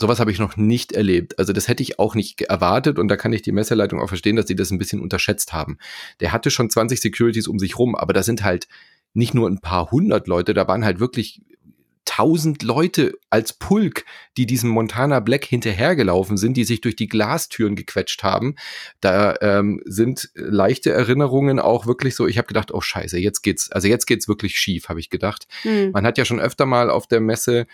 [0.00, 1.38] sowas habe ich noch nicht erlebt.
[1.38, 4.36] Also das hätte ich auch nicht erwartet und da kann ich die Messeleitung auch verstehen,
[4.36, 5.78] dass die das ein bisschen unterschätzt haben.
[6.20, 8.68] Der hatte schon 20 Securities um sich rum, aber da sind halt
[9.14, 11.42] nicht nur ein paar hundert Leute, da waren halt wirklich
[12.04, 14.06] tausend Leute als Pulk,
[14.38, 18.54] die diesem Montana Black hinterhergelaufen sind, die sich durch die Glastüren gequetscht haben.
[19.02, 22.26] Da ähm, sind leichte Erinnerungen auch wirklich so.
[22.26, 25.48] Ich habe gedacht, oh Scheiße, jetzt geht's, also jetzt geht's wirklich schief, habe ich gedacht.
[25.62, 25.90] Hm.
[25.90, 27.66] Man hat ja schon öfter mal auf der Messe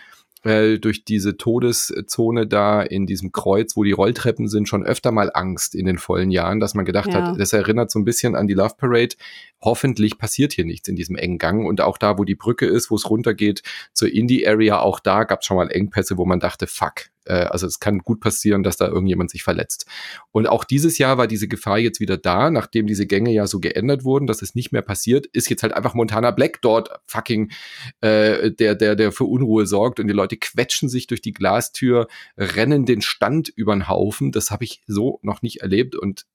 [0.45, 5.31] äh, durch diese Todeszone da in diesem Kreuz, wo die Rolltreppen sind, schon öfter mal
[5.33, 7.29] Angst in den vollen Jahren, dass man gedacht ja.
[7.29, 9.15] hat, das erinnert so ein bisschen an die Love Parade.
[9.61, 11.65] Hoffentlich passiert hier nichts in diesem engen Gang.
[11.65, 15.41] Und auch da, wo die Brücke ist, wo es runtergeht zur Indie-Area, auch da gab
[15.41, 18.77] es schon mal Engpässe, wo man dachte, fuck, äh, also es kann gut passieren, dass
[18.77, 19.85] da irgendjemand sich verletzt.
[20.31, 23.59] Und auch dieses Jahr war diese Gefahr jetzt wieder da, nachdem diese Gänge ja so
[23.59, 27.51] geändert wurden, dass es nicht mehr passiert, ist jetzt halt einfach Montana Black dort fucking
[28.01, 32.07] äh, der, der, der für Unruhe sorgt und die Leute quetschen sich durch die Glastür,
[32.37, 34.31] rennen den Stand über den Haufen.
[34.31, 36.25] Das habe ich so noch nicht erlebt und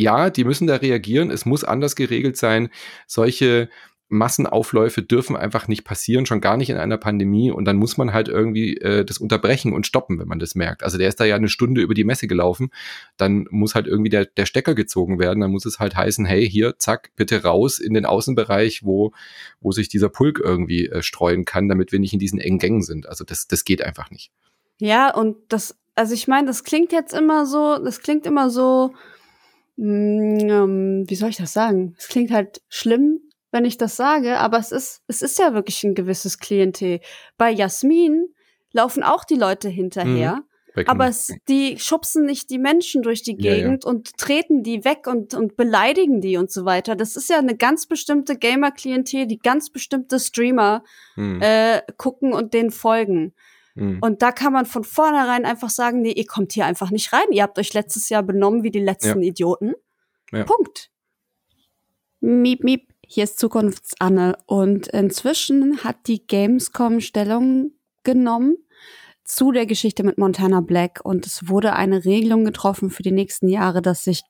[0.00, 1.30] ja, die müssen da reagieren.
[1.30, 2.70] Es muss anders geregelt sein.
[3.08, 3.68] Solche
[4.08, 7.50] Massenaufläufe dürfen einfach nicht passieren, schon gar nicht in einer Pandemie.
[7.50, 10.82] Und dann muss man halt irgendwie äh, das unterbrechen und stoppen, wenn man das merkt.
[10.82, 12.70] Also der ist da ja eine Stunde über die Messe gelaufen.
[13.16, 15.40] Dann muss halt irgendwie der, der Stecker gezogen werden.
[15.40, 19.12] Dann muss es halt heißen, hey, hier, zack, bitte raus in den Außenbereich, wo,
[19.60, 22.82] wo sich dieser Pulk irgendwie äh, streuen kann, damit wir nicht in diesen engen Gängen
[22.82, 23.08] sind.
[23.08, 24.30] Also das, das geht einfach nicht.
[24.78, 28.94] Ja, und das, also ich meine, das klingt jetzt immer so, das klingt immer so,
[29.76, 31.94] mm, ähm, wie soll ich das sagen?
[31.98, 35.82] Es klingt halt schlimm, wenn ich das sage, aber es ist, es ist ja wirklich
[35.84, 37.00] ein gewisses Klientel.
[37.36, 38.34] Bei Jasmin
[38.72, 40.36] laufen auch die Leute hinterher.
[40.36, 40.44] Mhm.
[40.86, 43.96] Aber es, die schubsen nicht die Menschen durch die Gegend ja, ja.
[43.96, 46.94] und treten die weg und, und beleidigen die und so weiter.
[46.94, 50.84] Das ist ja eine ganz bestimmte Gamer-Klientel, die ganz bestimmte Streamer
[51.16, 51.40] mhm.
[51.42, 53.34] äh, gucken und denen folgen.
[53.74, 53.98] Mhm.
[54.00, 57.26] Und da kann man von vornherein einfach sagen, nee, ihr kommt hier einfach nicht rein.
[57.32, 59.30] Ihr habt euch letztes Jahr benommen wie die letzten ja.
[59.30, 59.74] Idioten.
[60.30, 60.90] Punkt.
[62.20, 62.87] Miep, miep.
[63.10, 64.36] Hier ist Zukunftsanne.
[64.44, 67.70] Und inzwischen hat die Gamescom Stellung
[68.04, 68.58] genommen
[69.24, 71.00] zu der Geschichte mit Montana Black.
[71.04, 74.24] Und es wurde eine Regelung getroffen für die nächsten Jahre, dass sich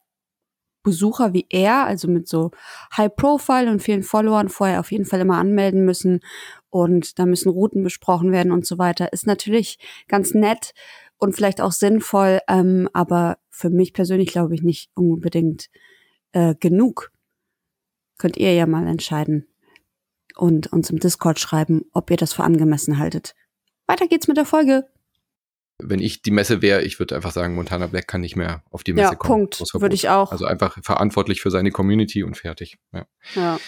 [0.85, 2.53] Besucher wie er, also mit so
[2.97, 6.21] High Profile und vielen Followern vorher auf jeden Fall immer anmelden müssen.
[6.71, 9.13] Und da müssen Routen besprochen werden und so weiter.
[9.13, 10.73] Ist natürlich ganz nett
[11.17, 15.69] und vielleicht auch sinnvoll, ähm, aber für mich persönlich glaube ich nicht unbedingt
[16.31, 17.11] äh, genug
[18.19, 19.47] könnt ihr ja mal entscheiden
[20.37, 23.35] und uns im Discord schreiben, ob ihr das für angemessen haltet.
[23.87, 24.87] Weiter geht's mit der Folge.
[25.81, 28.83] Wenn ich die Messe wäre, ich würde einfach sagen, Montana Black kann nicht mehr auf
[28.83, 29.49] die Messe ja, kommen.
[29.49, 29.63] Punkt.
[29.75, 30.33] Würde ich auch.
[30.33, 32.79] Also einfach verantwortlich für seine Community und fertig.
[32.93, 33.07] Ja.
[33.35, 33.61] ja.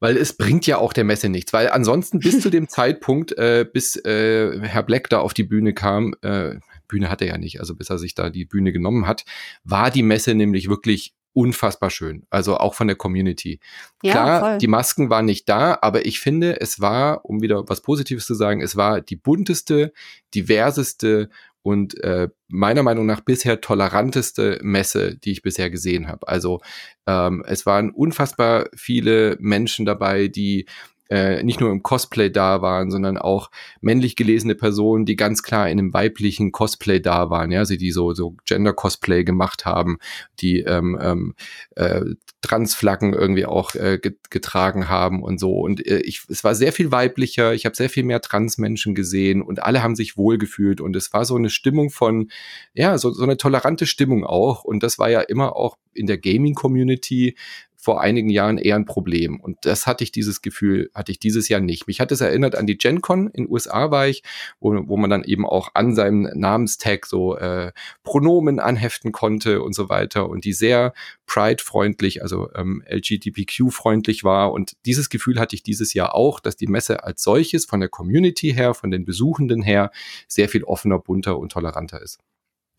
[0.00, 1.52] Weil es bringt ja auch der Messe nichts.
[1.52, 5.74] Weil ansonsten bis zu dem Zeitpunkt, äh, bis äh, Herr Black da auf die Bühne
[5.74, 6.56] kam, äh,
[6.88, 9.24] Bühne hat er ja nicht, also bis er sich da die Bühne genommen hat,
[9.64, 12.24] war die Messe nämlich wirklich unfassbar schön.
[12.30, 13.60] Also auch von der Community.
[14.02, 14.58] Ja, Klar, voll.
[14.58, 18.34] die Masken waren nicht da, aber ich finde, es war, um wieder was Positives zu
[18.34, 19.92] sagen, es war die bunteste,
[20.34, 21.28] diverseste
[21.62, 26.28] und äh, meiner Meinung nach bisher toleranteste Messe, die ich bisher gesehen habe.
[26.28, 26.60] Also
[27.06, 30.66] ähm, es waren unfassbar viele Menschen dabei, die
[31.10, 35.68] äh, nicht nur im Cosplay da waren, sondern auch männlich gelesene Personen, die ganz klar
[35.68, 39.98] in einem weiblichen Cosplay da waren, ja, also die so, so Gender-Cosplay gemacht haben,
[40.40, 41.34] die ähm, ähm,
[41.76, 42.02] äh,
[42.40, 43.98] Transflaggen irgendwie auch äh,
[44.30, 45.52] getragen haben und so.
[45.52, 49.42] Und äh, ich, es war sehr viel weiblicher, ich habe sehr viel mehr Transmenschen gesehen
[49.42, 52.30] und alle haben sich wohlgefühlt und es war so eine Stimmung von,
[52.74, 54.64] ja, so, so eine tolerante Stimmung auch.
[54.64, 57.36] Und das war ja immer auch in der Gaming-Community
[57.84, 59.38] vor einigen Jahren eher ein Problem.
[59.38, 61.86] Und das hatte ich dieses Gefühl, hatte ich dieses Jahr nicht.
[61.86, 64.22] Mich hat es erinnert an die GenCon in USA war ich,
[64.58, 69.74] wo, wo man dann eben auch an seinem Namenstag so äh, Pronomen anheften konnte und
[69.74, 70.94] so weiter und die sehr
[71.26, 74.52] Pride-freundlich, also ähm, LGBTQ-freundlich war.
[74.52, 77.90] Und dieses Gefühl hatte ich dieses Jahr auch, dass die Messe als solches von der
[77.90, 79.90] Community her, von den Besuchenden her
[80.26, 82.18] sehr viel offener, bunter und toleranter ist.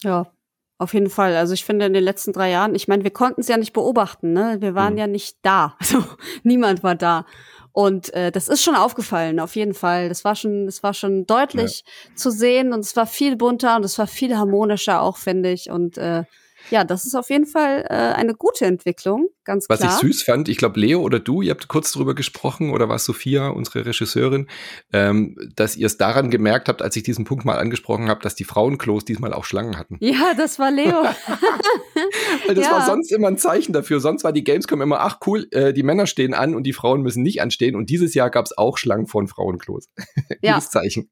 [0.02, 0.32] Ja,
[0.78, 1.36] auf jeden Fall.
[1.36, 3.74] Also ich finde in den letzten drei Jahren, ich meine, wir konnten es ja nicht
[3.74, 4.58] beobachten, ne?
[4.60, 5.00] Wir waren mhm.
[5.00, 5.76] ja nicht da.
[5.86, 6.04] Also
[6.44, 7.26] niemand war da.
[7.72, 10.08] Und äh, das ist schon aufgefallen, auf jeden Fall.
[10.08, 12.16] Das war schon, das war schon deutlich ja.
[12.16, 15.70] zu sehen und es war viel bunter und es war viel harmonischer auch, finde ich.
[15.70, 16.24] Und äh,
[16.70, 19.92] ja, das ist auf jeden Fall äh, eine gute Entwicklung, ganz Was klar.
[19.92, 22.90] Was ich süß fand, ich glaube, Leo oder du, ihr habt kurz drüber gesprochen, oder
[22.90, 24.48] war Sophia, unsere Regisseurin,
[24.94, 28.36] ähm, dass ihr es daran gemerkt habt, als ich diesen Punkt mal angesprochen habe, dass
[28.36, 29.98] die Frauenklos diesmal auch Schlangen hatten.
[30.00, 31.04] Ja, das war Leo.
[32.48, 32.72] Weil das ja.
[32.72, 34.00] war sonst immer ein Zeichen dafür.
[34.00, 37.02] Sonst war die Gamescom immer, ach cool, äh, die Männer stehen an und die Frauen
[37.02, 37.76] müssen nicht anstehen.
[37.76, 39.90] Und dieses Jahr gab es auch Schlangen von Frauenklos.
[40.42, 40.56] ja.
[40.56, 41.10] Gutes Zeichen.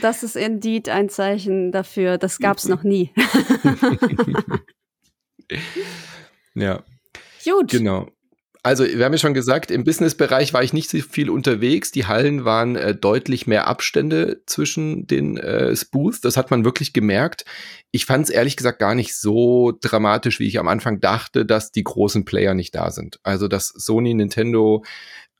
[0.00, 2.18] Das ist indeed ein Zeichen dafür.
[2.18, 3.12] Das gab es noch nie.
[6.54, 6.82] ja.
[7.44, 7.70] Gut.
[7.70, 8.08] Genau.
[8.66, 11.92] Also, wir haben ja schon gesagt, im Businessbereich war ich nicht so viel unterwegs.
[11.92, 16.20] Die Hallen waren äh, deutlich mehr Abstände zwischen den äh, Booths.
[16.20, 17.44] Das hat man wirklich gemerkt.
[17.92, 21.70] Ich fand es ehrlich gesagt gar nicht so dramatisch, wie ich am Anfang dachte, dass
[21.70, 23.20] die großen Player nicht da sind.
[23.22, 24.84] Also, dass Sony, Nintendo,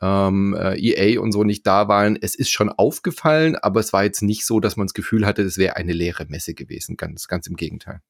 [0.01, 2.17] ähm, äh, EA und so nicht da waren.
[2.21, 5.43] Es ist schon aufgefallen, aber es war jetzt nicht so, dass man das Gefühl hatte,
[5.43, 6.97] es wäre eine leere Messe gewesen.
[6.97, 8.03] Ganz, ganz im Gegenteil.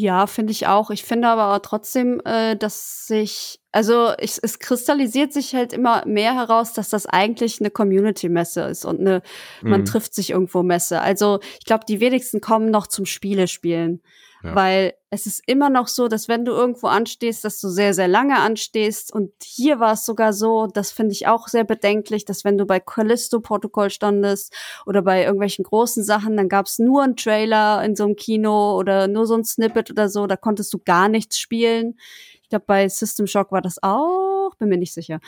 [0.00, 0.88] Ja, finde ich auch.
[0.88, 6.34] Ich finde aber trotzdem, äh, dass sich, also ich, es kristallisiert sich halt immer mehr
[6.34, 9.20] heraus, dass das eigentlich eine Community-Messe ist und eine,
[9.60, 9.70] mhm.
[9.70, 11.02] man trifft sich irgendwo Messe.
[11.02, 14.00] Also ich glaube, die wenigsten kommen noch zum Spiele spielen.
[14.42, 18.08] Weil es ist immer noch so, dass wenn du irgendwo anstehst, dass du sehr, sehr
[18.08, 19.12] lange anstehst.
[19.12, 22.64] Und hier war es sogar so, das finde ich auch sehr bedenklich, dass wenn du
[22.64, 24.54] bei Callisto-Protokoll standest
[24.86, 28.76] oder bei irgendwelchen großen Sachen, dann gab es nur einen Trailer in so einem Kino
[28.78, 31.98] oder nur so ein Snippet oder so, da konntest du gar nichts spielen.
[32.42, 35.20] Ich glaube, bei System Shock war das auch, bin mir nicht sicher.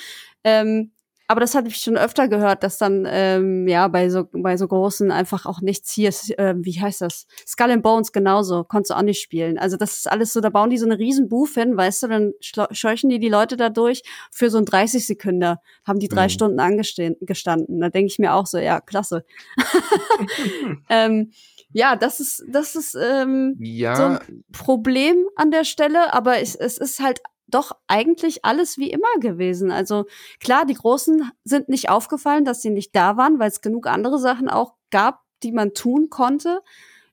[0.45, 0.93] Ähm,
[1.33, 4.69] aber das hatte ich schon öfter gehört, dass dann ähm, ja bei so bei so
[4.69, 7.27] großen einfach auch nichts hier ist, äh, wie heißt das?
[7.47, 9.59] Skull and Bones genauso, konntest du auch nicht spielen.
[9.59, 12.09] Also das ist alles so, da bauen die so eine riesen Booth hin, weißt du,
[12.09, 12.33] dann
[12.71, 16.31] scheuchen die die Leute da durch für so ein 30 Sekunden, haben die drei mhm.
[16.31, 17.81] Stunden angestanden.
[17.81, 19.25] Da denke ich mir auch so, ja, klasse.
[20.91, 21.33] ähm,
[21.73, 23.97] ja, das ist, das ist ähm, ja.
[23.97, 28.91] so ein Problem an der Stelle, aber es, es ist halt doch eigentlich alles wie
[28.91, 29.71] immer gewesen.
[29.71, 30.07] Also
[30.41, 34.19] klar, die Großen sind nicht aufgefallen, dass sie nicht da waren, weil es genug andere
[34.19, 36.61] Sachen auch gab, die man tun konnte.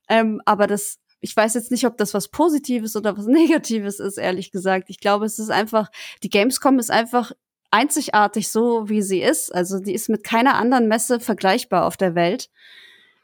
[0.08, 4.18] Ähm, aber das, ich weiß jetzt nicht, ob das was Positives oder was Negatives ist,
[4.18, 4.90] ehrlich gesagt.
[4.90, 5.90] Ich glaube, es ist einfach,
[6.24, 7.32] die Gamescom ist einfach
[7.72, 9.54] einzigartig so, wie sie ist.
[9.54, 12.50] Also die ist mit keiner anderen Messe vergleichbar auf der Welt.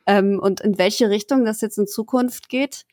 [0.05, 2.85] Ähm, und in welche Richtung das jetzt in Zukunft geht,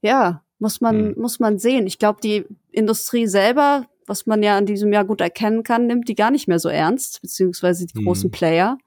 [0.00, 1.14] ja, muss man, mhm.
[1.20, 1.86] muss man sehen.
[1.88, 6.08] Ich glaube, die Industrie selber, was man ja in diesem Jahr gut erkennen kann, nimmt
[6.08, 8.04] die gar nicht mehr so ernst, beziehungsweise die mhm.
[8.04, 8.78] großen Player.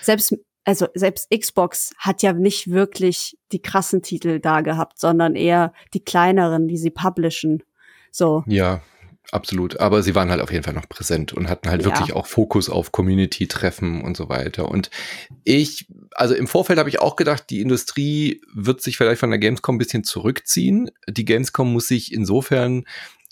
[0.00, 5.72] Selbst, also selbst Xbox hat ja nicht wirklich die krassen Titel da gehabt, sondern eher
[5.92, 7.64] die kleineren, die sie publishen.
[8.12, 8.44] So.
[8.46, 8.80] Ja,
[9.30, 11.88] Absolut, aber sie waren halt auf jeden Fall noch präsent und hatten halt ja.
[11.88, 14.70] wirklich auch Fokus auf Community-Treffen und so weiter.
[14.70, 14.90] Und
[15.44, 19.38] ich, also im Vorfeld habe ich auch gedacht, die Industrie wird sich vielleicht von der
[19.38, 20.90] Gamescom ein bisschen zurückziehen.
[21.06, 22.84] Die Gamescom muss sich insofern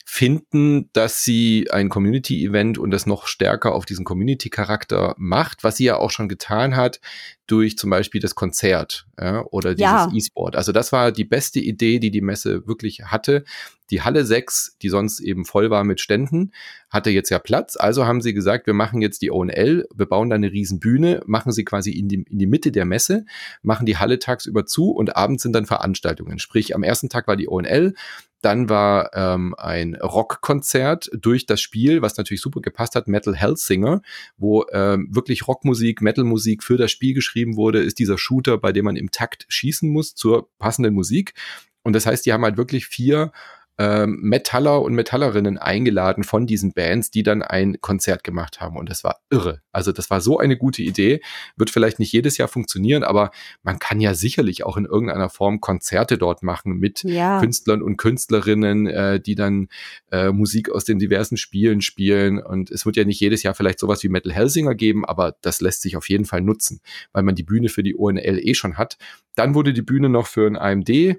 [0.09, 5.85] finden, dass sie ein Community-Event und das noch stärker auf diesen Community-Charakter macht, was sie
[5.85, 7.01] ja auch schon getan hat
[7.49, 10.11] durch zum Beispiel das Konzert ja, oder dieses ja.
[10.13, 10.55] E-Sport.
[10.55, 13.45] Also das war die beste Idee, die die Messe wirklich hatte.
[13.91, 16.53] Die Halle 6, die sonst eben voll war mit Ständen,
[16.91, 17.77] hatte jetzt ja Platz.
[17.77, 21.23] Also haben sie gesagt, wir machen jetzt die ONL, wir bauen da eine riesen Bühne,
[21.27, 23.27] machen sie quasi in die, in die Mitte der Messe,
[23.63, 26.39] machen die Halle tagsüber zu und abends sind dann Veranstaltungen.
[26.39, 27.95] Sprich, am ersten Tag war die ONL,
[28.43, 34.03] dann war ähm, ein Rockkonzert durch das Spiel, was natürlich super gepasst hat, Metal Hellsinger,
[34.37, 38.85] wo ähm, wirklich Rockmusik, Metalmusik für das Spiel geschrieben wurde, ist dieser Shooter, bei dem
[38.85, 41.35] man im Takt schießen muss zur passenden Musik.
[41.83, 43.33] Und das heißt, die haben halt wirklich vier
[43.79, 48.77] ähm, Metaller und Metallerinnen eingeladen von diesen Bands, die dann ein Konzert gemacht haben.
[48.77, 49.61] Und das war irre.
[49.73, 51.21] Also das war so eine gute Idee.
[51.57, 53.31] Wird vielleicht nicht jedes Jahr funktionieren, aber
[53.63, 57.41] man kann ja sicherlich auch in irgendeiner Form Konzerte dort machen mit ja.
[57.41, 59.69] Künstlern und Künstlerinnen, äh, die dann
[60.11, 62.43] äh, Musik aus den diversen Spielen spielen.
[62.43, 65.61] Und es wird ja nicht jedes Jahr vielleicht sowas wie Metal Hellsinger geben, aber das
[65.61, 66.81] lässt sich auf jeden Fall nutzen,
[67.13, 68.97] weil man die Bühne für die ONL eh schon hat.
[69.35, 71.19] Dann wurde die Bühne noch für ein AMD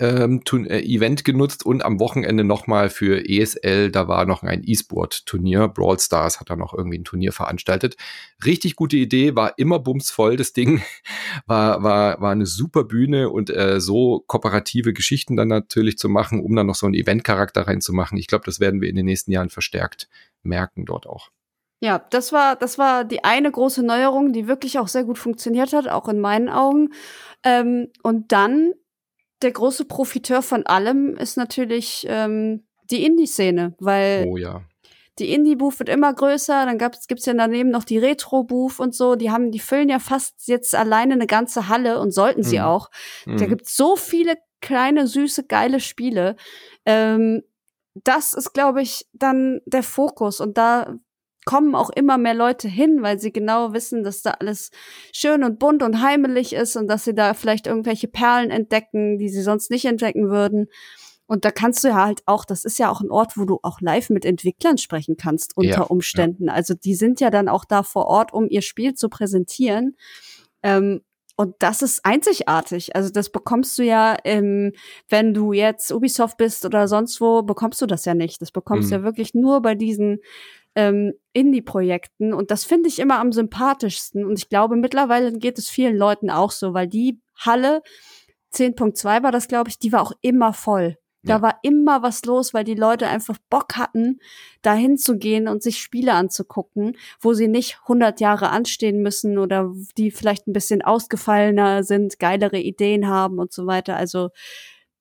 [0.00, 5.68] ähm, äh, Event genutzt und am Wochenende nochmal für ESL, da war noch ein E-Sport-Turnier.
[5.68, 7.96] Brawl Stars hat da noch irgendwie ein Turnier veranstaltet.
[8.44, 10.82] Richtig gute Idee, war immer bumsvoll, das Ding.
[11.46, 16.40] War, war, war eine super Bühne und äh, so kooperative Geschichten dann natürlich zu machen,
[16.40, 18.16] um dann noch so einen Event-Charakter reinzumachen.
[18.18, 20.08] Ich glaube, das werden wir in den nächsten Jahren verstärkt
[20.44, 21.30] merken dort auch.
[21.80, 25.72] Ja, das war, das war die eine große Neuerung, die wirklich auch sehr gut funktioniert
[25.72, 26.90] hat, auch in meinen Augen.
[27.42, 28.72] Ähm, und dann
[29.44, 34.62] der große Profiteur von allem ist natürlich ähm, die Indie-Szene, weil oh, ja.
[35.18, 39.14] die Indie-Booth wird immer größer, dann gab's, gibt's ja daneben noch die Retro-Booth und so,
[39.14, 42.64] die haben, die füllen ja fast jetzt alleine eine ganze Halle und sollten sie mhm.
[42.64, 42.90] auch.
[43.26, 43.36] Mhm.
[43.36, 46.36] Da gibt's so viele kleine, süße, geile Spiele.
[46.86, 47.42] Ähm,
[48.02, 50.96] das ist, glaube ich, dann der Fokus und da
[51.44, 54.70] kommen auch immer mehr Leute hin, weil sie genau wissen, dass da alles
[55.12, 59.28] schön und bunt und heimelig ist und dass sie da vielleicht irgendwelche Perlen entdecken, die
[59.28, 60.66] sie sonst nicht entdecken würden.
[61.26, 63.58] Und da kannst du ja halt auch, das ist ja auch ein Ort, wo du
[63.62, 66.46] auch live mit Entwicklern sprechen kannst unter ja, Umständen.
[66.46, 66.52] Ja.
[66.52, 69.96] Also die sind ja dann auch da vor Ort, um ihr Spiel zu präsentieren.
[70.62, 71.00] Ähm,
[71.36, 72.94] und das ist einzigartig.
[72.94, 74.72] Also das bekommst du ja, ähm,
[75.08, 78.40] wenn du jetzt Ubisoft bist oder sonst wo, bekommst du das ja nicht.
[78.40, 79.00] Das bekommst du mhm.
[79.00, 80.20] ja wirklich nur bei diesen
[80.74, 82.32] ähm, Indie-Projekten.
[82.32, 84.24] Und das finde ich immer am sympathischsten.
[84.24, 87.82] Und ich glaube, mittlerweile geht es vielen Leuten auch so, weil die Halle
[88.52, 90.96] 10.2 war das, glaube ich, die war auch immer voll.
[91.24, 91.42] Da ja.
[91.42, 94.18] war immer was los, weil die Leute einfach Bock hatten,
[94.60, 99.72] dahin zu gehen und sich Spiele anzugucken, wo sie nicht 100 Jahre anstehen müssen oder
[99.96, 103.96] die vielleicht ein bisschen ausgefallener sind, geilere Ideen haben und so weiter.
[103.96, 104.28] Also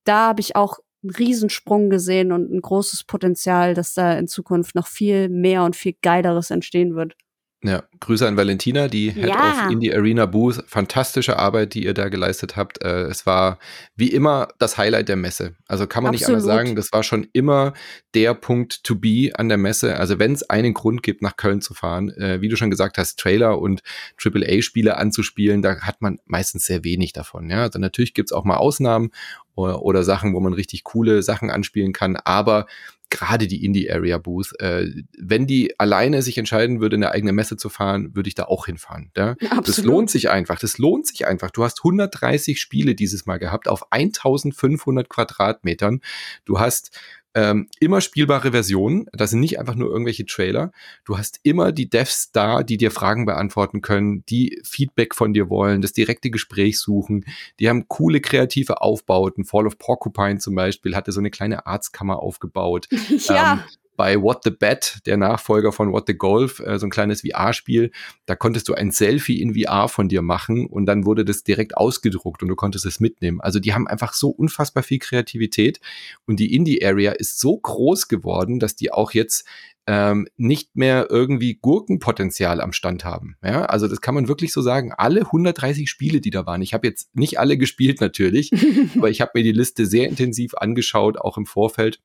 [0.06, 4.76] da habe ich auch einen Riesensprung gesehen und ein großes Potenzial, dass da in Zukunft
[4.76, 7.16] noch viel mehr und viel Geileres entstehen wird.
[7.64, 9.66] Ja, Grüße an Valentina, die Head ja.
[9.66, 10.66] of Indie Arena Booth.
[10.68, 12.84] Fantastische Arbeit, die ihr da geleistet habt.
[12.84, 13.58] Äh, es war
[13.96, 15.56] wie immer das Highlight der Messe.
[15.66, 16.20] Also kann man Absolut.
[16.20, 16.76] nicht anders sagen.
[16.76, 17.74] Das war schon immer
[18.16, 19.98] der Punkt to be an der Messe.
[19.98, 22.98] Also wenn es einen Grund gibt, nach Köln zu fahren, äh, wie du schon gesagt
[22.98, 23.82] hast, Trailer und
[24.22, 27.50] AAA-Spiele anzuspielen, da hat man meistens sehr wenig davon.
[27.50, 29.12] Ja, also natürlich gibt's auch mal Ausnahmen
[29.56, 32.18] oder, oder Sachen, wo man richtig coole Sachen anspielen kann.
[32.18, 32.66] Aber
[33.14, 38.16] gerade die Indie-Area-Booth, äh, wenn die alleine sich entscheiden würde, eine eigene Messe zu fahren,
[38.16, 39.12] würde ich da auch hinfahren.
[39.16, 39.36] Ja?
[39.64, 40.60] Das lohnt sich einfach.
[40.60, 41.52] Das lohnt sich einfach.
[41.52, 46.02] Du hast 130 Spiele dieses Mal gehabt auf 1500 Quadratmetern.
[46.44, 47.00] Du hast
[47.36, 49.08] ähm, immer spielbare Versionen.
[49.12, 50.72] Das sind nicht einfach nur irgendwelche Trailer.
[51.06, 55.50] Du hast immer die Devs da, die dir Fragen beantworten können, die Feedback von dir
[55.50, 57.26] wollen, das direkte Gespräch suchen.
[57.60, 59.46] Die haben coole kreative Aufbauten.
[59.46, 62.88] Fall of Porcupine zum Beispiel hatte so eine kleine Arztkammer aufgebaut.
[63.28, 63.54] ja.
[63.54, 63.60] Ähm,
[63.96, 67.92] bei What the Bet, der Nachfolger von What the Golf, äh, so ein kleines VR-Spiel,
[68.26, 71.78] da konntest du ein Selfie in VR von dir machen und dann wurde das direkt
[71.78, 73.42] ausgedruckt und du konntest es mitnehmen.
[73.42, 75.80] Also die haben einfach so unfassbar viel Kreativität
[76.26, 79.46] und die Indie-Area ist so groß geworden, dass die auch jetzt
[79.86, 83.36] ähm, nicht mehr irgendwie Gurkenpotenzial am Stand haben.
[83.44, 84.94] Ja, also das kann man wirklich so sagen.
[84.94, 88.52] Alle 130 Spiele, die da waren, ich habe jetzt nicht alle gespielt natürlich,
[88.96, 92.00] aber ich habe mir die Liste sehr intensiv angeschaut, auch im Vorfeld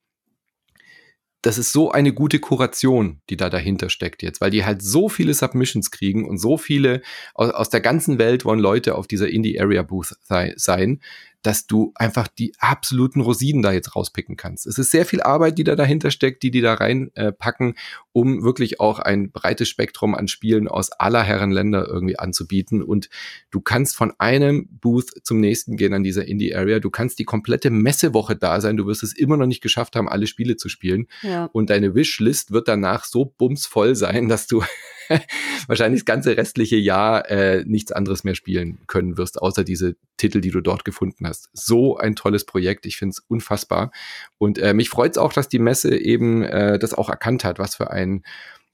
[1.42, 5.08] das ist so eine gute Kuration, die da dahinter steckt jetzt, weil die halt so
[5.08, 7.02] viele Submissions kriegen und so viele
[7.34, 10.14] aus, aus der ganzen Welt wollen Leute auf dieser Indie Area Booth
[10.56, 11.00] sein,
[11.42, 14.66] dass du einfach die absoluten Rosinen da jetzt rauspicken kannst.
[14.66, 17.74] Es ist sehr viel Arbeit, die da dahinter steckt, die die da reinpacken, äh,
[18.12, 22.82] um wirklich auch ein breites Spektrum an Spielen aus aller Herren Länder irgendwie anzubieten.
[22.82, 23.08] Und
[23.50, 26.80] du kannst von einem Booth zum nächsten gehen an dieser Indie Area.
[26.80, 28.76] Du kannst die komplette Messewoche da sein.
[28.76, 31.06] Du wirst es immer noch nicht geschafft haben, alle Spiele zu spielen.
[31.22, 31.46] Ja.
[31.52, 34.62] Und deine Wishlist wird danach so bumsvoll sein, dass du
[35.66, 40.40] wahrscheinlich das ganze restliche Jahr äh, nichts anderes mehr spielen können wirst, außer diese Titel,
[40.40, 41.48] die du dort gefunden hast.
[41.52, 43.90] So ein tolles Projekt, ich finde es unfassbar.
[44.38, 47.58] Und äh, mich freut es auch, dass die Messe eben äh, das auch erkannt hat,
[47.58, 48.22] was für ein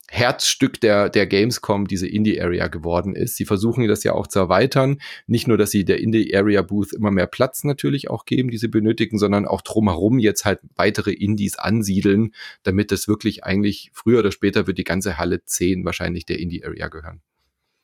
[0.09, 3.35] Herzstück der, der Gamescom diese Indie-Area geworden ist.
[3.35, 4.99] Sie versuchen das ja auch zu erweitern.
[5.27, 9.17] Nicht nur, dass sie der Indie-Area-Booth immer mehr Platz natürlich auch geben, die sie benötigen,
[9.17, 14.67] sondern auch drumherum jetzt halt weitere Indies ansiedeln, damit es wirklich eigentlich früher oder später
[14.67, 17.21] wird die ganze Halle 10 wahrscheinlich der Indie-Area gehören.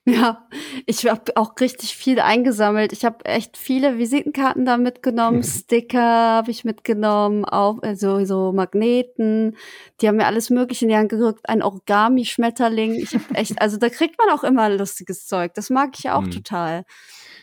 [0.03, 0.47] Ja,
[0.87, 2.91] ich habe auch richtig viel eingesammelt.
[2.91, 9.55] Ich habe echt viele Visitenkarten da mitgenommen, Sticker habe ich mitgenommen, auch also so Magneten.
[9.99, 12.95] Die haben mir alles Mögliche in die Hand gerückt, ein Origami-Schmetterling.
[12.95, 15.53] Ich habe echt, also da kriegt man auch immer lustiges Zeug.
[15.53, 16.31] Das mag ich auch mhm.
[16.31, 16.85] total.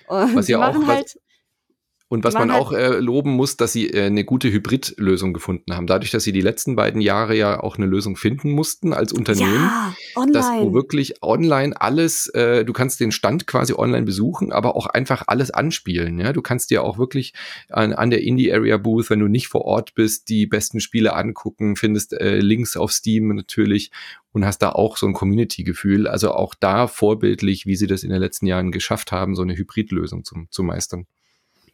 [0.09, 1.18] Und was ja auch, was, halt
[2.11, 5.77] Und was man, man auch äh, loben muss, dass sie äh, eine gute Hybridlösung gefunden
[5.77, 5.87] haben.
[5.87, 9.65] Dadurch, dass sie die letzten beiden Jahre ja auch eine Lösung finden mussten als Unternehmen.
[9.65, 10.33] Ja, online.
[10.33, 14.87] Dass wo wirklich online alles, äh, du kannst den Stand quasi online besuchen, aber auch
[14.87, 16.19] einfach alles anspielen.
[16.19, 16.33] Ja?
[16.33, 17.35] Du kannst dir auch wirklich
[17.69, 21.77] an, an der Indie-Area Booth, wenn du nicht vor Ort bist, die besten Spiele angucken,
[21.77, 23.90] findest äh, Links auf Steam natürlich
[24.33, 26.06] und hast da auch so ein Community-Gefühl.
[26.06, 29.59] Also auch da vorbildlich, wie sie das in den letzten Jahren geschafft haben, so eine
[29.59, 31.06] Hybridlösung zu, zu meistern.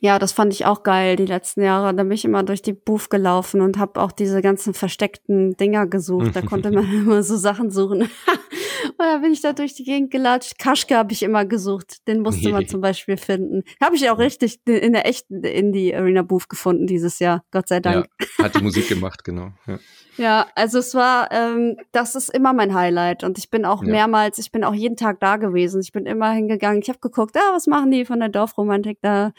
[0.05, 1.94] Ja, das fand ich auch geil die letzten Jahre.
[1.94, 5.86] Da bin ich immer durch die Booth gelaufen und habe auch diese ganzen versteckten Dinger
[5.86, 6.36] gesucht.
[6.36, 8.02] Da konnte man immer so Sachen suchen.
[8.02, 10.59] und da bin ich da durch die Gegend gelatscht.
[10.59, 12.07] Kaschke habe ich immer gesucht.
[12.07, 13.62] Den musste man zum Beispiel finden.
[13.82, 17.42] Habe ich auch richtig in der echten Indie Arena Booth gefunden dieses Jahr.
[17.50, 18.07] Gott sei Dank.
[18.38, 19.52] Ja, hat die Musik gemacht, genau.
[19.66, 19.78] Ja.
[20.16, 23.90] Ja, also es war, ähm, das ist immer mein Highlight und ich bin auch ja.
[23.90, 25.80] mehrmals, ich bin auch jeden Tag da gewesen.
[25.80, 29.32] Ich bin immer hingegangen, ich habe geguckt, ah, was machen die von der Dorfromantik da?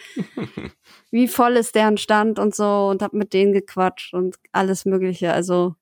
[1.12, 5.34] Wie voll ist deren Stand und so und habe mit denen gequatscht und alles Mögliche.
[5.34, 5.76] Also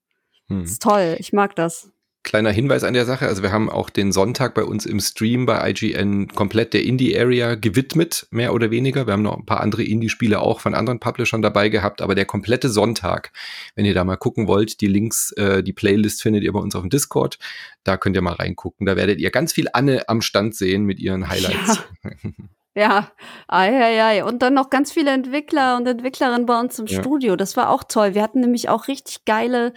[0.48, 0.62] hm.
[0.62, 1.90] ist toll, ich mag das.
[2.24, 5.44] Kleiner Hinweis an der Sache, also wir haben auch den Sonntag bei uns im Stream
[5.44, 9.06] bei IGN komplett der Indie-Area gewidmet, mehr oder weniger.
[9.06, 12.24] Wir haben noch ein paar andere Indie-Spiele auch von anderen Publishern dabei gehabt, aber der
[12.24, 13.30] komplette Sonntag,
[13.74, 16.74] wenn ihr da mal gucken wollt, die Links, äh, die Playlist findet ihr bei uns
[16.74, 17.38] auf dem Discord.
[17.84, 18.86] Da könnt ihr mal reingucken.
[18.86, 21.82] Da werdet ihr ganz viel Anne am Stand sehen mit ihren Highlights.
[22.02, 22.10] Ja.
[22.76, 23.12] Ja,
[23.46, 24.24] ei, ei, ei.
[24.24, 27.00] Und dann noch ganz viele Entwickler und Entwicklerinnen bei uns im ja.
[27.00, 27.36] Studio.
[27.36, 28.14] Das war auch toll.
[28.14, 29.72] Wir hatten nämlich auch richtig geile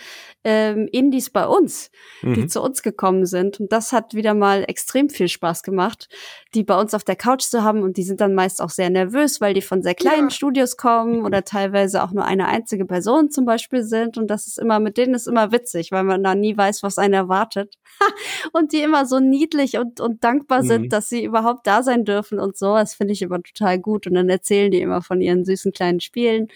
[0.48, 1.92] ähm, Indies bei uns,
[2.22, 2.34] mhm.
[2.34, 3.60] die zu uns gekommen sind.
[3.60, 6.08] Und das hat wieder mal extrem viel Spaß gemacht,
[6.56, 7.84] die bei uns auf der Couch zu haben.
[7.84, 10.30] Und die sind dann meist auch sehr nervös, weil die von sehr kleinen ja.
[10.30, 14.18] Studios kommen oder teilweise auch nur eine einzige Person zum Beispiel sind.
[14.18, 16.98] Und das ist immer, mit denen ist immer witzig, weil man da nie weiß, was
[16.98, 17.76] einen erwartet.
[18.54, 20.68] und die immer so niedlich und, und dankbar mhm.
[20.68, 22.76] sind, dass sie überhaupt da sein dürfen und so.
[22.76, 24.08] Das finde ich immer total gut.
[24.08, 26.48] Und dann erzählen die immer von ihren süßen kleinen Spielen,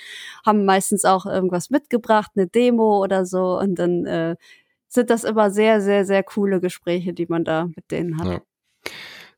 [0.45, 3.59] haben meistens auch irgendwas mitgebracht, eine Demo oder so.
[3.59, 4.36] Und dann äh,
[4.88, 8.27] sind das immer sehr, sehr, sehr coole Gespräche, die man da mit denen hat.
[8.27, 8.41] Ja.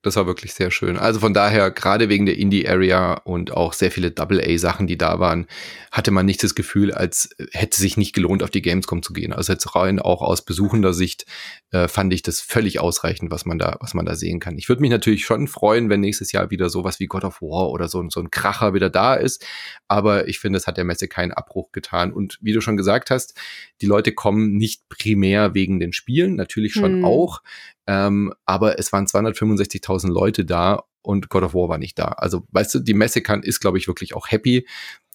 [0.04, 0.98] Das war wirklich sehr schön.
[0.98, 5.48] Also von daher, gerade wegen der Indie-Area und auch sehr viele Double-A-Sachen, die da waren,
[5.94, 9.32] hatte man nicht das Gefühl, als hätte sich nicht gelohnt, auf die Gamescom zu gehen.
[9.32, 11.26] Also jetzt rein auch aus besuchender Sicht
[11.72, 14.58] äh, fand ich das völlig ausreichend, was man da, was man da sehen kann.
[14.58, 17.70] Ich würde mich natürlich schon freuen, wenn nächstes Jahr wieder sowas wie God of War
[17.70, 19.46] oder so, so ein Kracher wieder da ist.
[19.88, 22.12] Aber ich finde, es hat der Messe keinen Abbruch getan.
[22.12, 23.40] Und wie du schon gesagt hast,
[23.82, 27.06] die Leute kommen nicht primär wegen den Spielen, natürlich schon hm.
[27.06, 27.42] auch.
[27.88, 32.06] Ähm, aber es waren 265.000 Leute da und God of War war nicht da.
[32.06, 34.66] Also, weißt du, die Messe kann, ist, glaube ich, wirklich auch happy,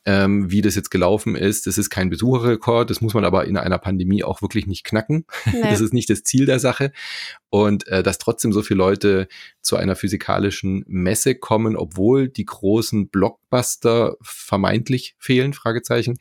[0.05, 1.67] ähm, wie das jetzt gelaufen ist.
[1.67, 5.27] Das ist kein Besucherrekord, das muss man aber in einer Pandemie auch wirklich nicht knacken.
[5.45, 5.63] Nee.
[5.69, 6.93] Das ist nicht das Ziel der Sache.
[7.51, 9.29] Und äh, dass trotzdem so viele Leute
[9.61, 16.19] zu einer physikalischen Messe kommen, obwohl die großen Blockbuster vermeintlich fehlen, Fragezeichen,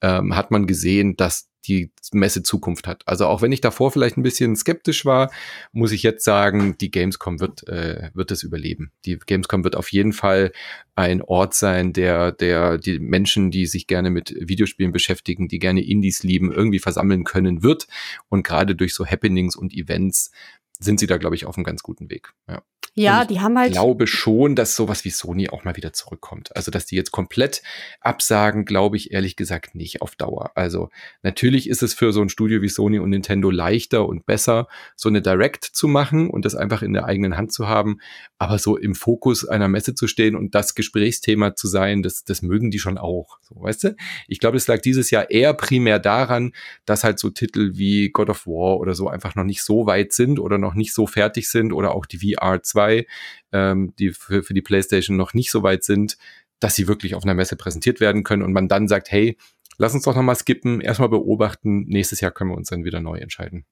[0.00, 3.02] ähm, hat man gesehen, dass die Messe Zukunft hat.
[3.06, 5.30] Also auch wenn ich davor vielleicht ein bisschen skeptisch war,
[5.72, 8.90] muss ich jetzt sagen, die Gamescom wird, äh, wird es überleben.
[9.04, 10.52] Die Gamescom wird auf jeden Fall
[10.94, 15.84] ein Ort sein, der, der die Menschen, die sich gerne mit Videospielen beschäftigen, die gerne
[15.84, 17.86] Indies lieben, irgendwie versammeln können wird.
[18.28, 20.32] Und gerade durch so Happenings und Events
[20.78, 22.32] sind sie da, glaube ich, auf einem ganz guten Weg.
[22.48, 22.62] Ja.
[22.98, 23.68] Ja, die haben halt.
[23.70, 26.54] Ich glaube schon, dass sowas wie Sony auch mal wieder zurückkommt.
[26.56, 27.62] Also, dass die jetzt komplett
[28.00, 30.50] absagen, glaube ich ehrlich gesagt nicht auf Dauer.
[30.56, 30.90] Also,
[31.22, 34.66] natürlich ist es für so ein Studio wie Sony und Nintendo leichter und besser,
[34.96, 37.98] so eine Direct zu machen und das einfach in der eigenen Hand zu haben.
[38.36, 42.42] Aber so im Fokus einer Messe zu stehen und das Gesprächsthema zu sein, das, das
[42.42, 43.38] mögen die schon auch.
[43.42, 43.96] So, weißt du?
[44.26, 46.52] Ich glaube, es lag dieses Jahr eher primär daran,
[46.84, 50.12] dass halt so Titel wie God of War oder so einfach noch nicht so weit
[50.12, 53.06] sind oder noch nicht so fertig sind oder auch die VR 2 2,
[53.52, 56.16] ähm, die für, für die PlayStation noch nicht so weit sind,
[56.60, 59.36] dass sie wirklich auf einer Messe präsentiert werden können und man dann sagt, hey,
[59.78, 63.18] lass uns doch nochmal skippen, erstmal beobachten, nächstes Jahr können wir uns dann wieder neu
[63.18, 63.64] entscheiden.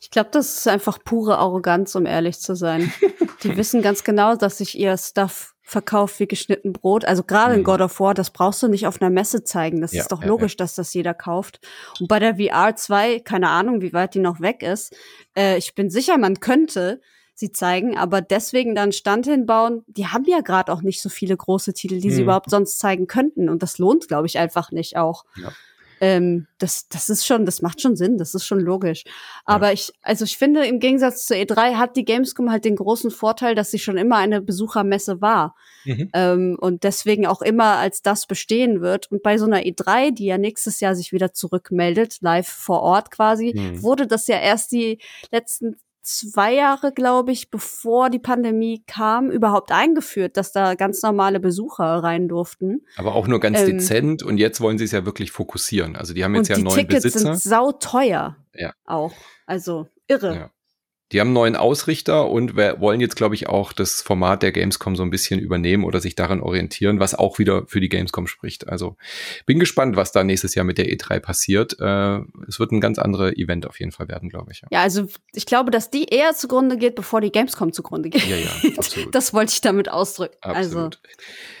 [0.00, 2.92] Ich glaube, das ist einfach pure Arroganz, um ehrlich zu sein.
[3.42, 7.04] Die wissen ganz genau, dass sich ihr Stuff verkauft wie geschnitten Brot.
[7.04, 7.60] Also gerade mhm.
[7.60, 9.80] in God of War, das brauchst du nicht auf einer Messe zeigen.
[9.80, 10.64] Das ja, ist doch logisch, ja, ja.
[10.64, 11.58] dass das jeder kauft.
[11.98, 14.94] Und bei der VR 2, keine Ahnung, wie weit die noch weg ist.
[15.36, 17.00] Äh, ich bin sicher, man könnte
[17.34, 17.96] sie zeigen.
[17.96, 21.98] Aber deswegen dann Stand hinbauen, die haben ja gerade auch nicht so viele große Titel,
[21.98, 22.14] die mhm.
[22.14, 23.48] sie überhaupt sonst zeigen könnten.
[23.48, 25.24] Und das lohnt, glaube ich, einfach nicht auch.
[26.06, 29.04] Ähm, das, das ist schon, das macht schon Sinn, das ist schon logisch.
[29.46, 29.72] Aber ja.
[29.72, 33.54] ich, also ich finde, im Gegensatz zur E3 hat die Gamescom halt den großen Vorteil,
[33.54, 35.56] dass sie schon immer eine Besuchermesse war.
[35.86, 36.10] Mhm.
[36.12, 39.10] Ähm, und deswegen auch immer als das bestehen wird.
[39.10, 43.10] Und bei so einer E3, die ja nächstes Jahr sich wieder zurückmeldet, live vor Ort
[43.10, 43.82] quasi, mhm.
[43.82, 44.98] wurde das ja erst die
[45.30, 51.40] letzten zwei Jahre, glaube ich, bevor die Pandemie kam, überhaupt eingeführt, dass da ganz normale
[51.40, 52.82] Besucher rein durften.
[52.96, 55.96] Aber auch nur ganz ähm, dezent und jetzt wollen sie es ja wirklich fokussieren.
[55.96, 57.32] Also die haben jetzt ja neuen Tickets Besitzer.
[57.32, 58.36] Die sind sauteuer.
[58.54, 58.72] Ja.
[58.84, 59.12] Auch.
[59.46, 60.36] Also irre.
[60.36, 60.50] Ja.
[61.12, 64.96] Die haben einen neuen Ausrichter und wollen jetzt, glaube ich, auch das Format der Gamescom
[64.96, 68.68] so ein bisschen übernehmen oder sich daran orientieren, was auch wieder für die Gamescom spricht.
[68.68, 68.96] Also
[69.44, 71.76] bin gespannt, was da nächstes Jahr mit der E3 passiert.
[71.78, 74.62] Äh, es wird ein ganz anderes Event auf jeden Fall werden, glaube ich.
[74.62, 74.68] Ja.
[74.70, 74.82] ja.
[74.82, 78.26] also ich glaube, dass die eher zugrunde geht, bevor die Gamescom zugrunde geht.
[78.26, 79.14] Ja, ja, absolut.
[79.14, 80.36] Das wollte ich damit ausdrücken.
[80.40, 81.00] Absolut.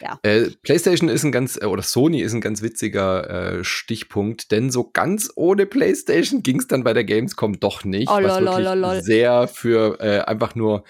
[0.00, 0.18] ja.
[0.22, 4.70] Äh, PlayStation ist ein ganz, äh, oder Sony ist ein ganz witziger äh, Stichpunkt, denn
[4.70, 8.08] so ganz ohne PlayStation ging es dann bei der Gamescom doch nicht.
[8.08, 10.84] Oh, was lol, wirklich lol, sehr für äh, einfach nur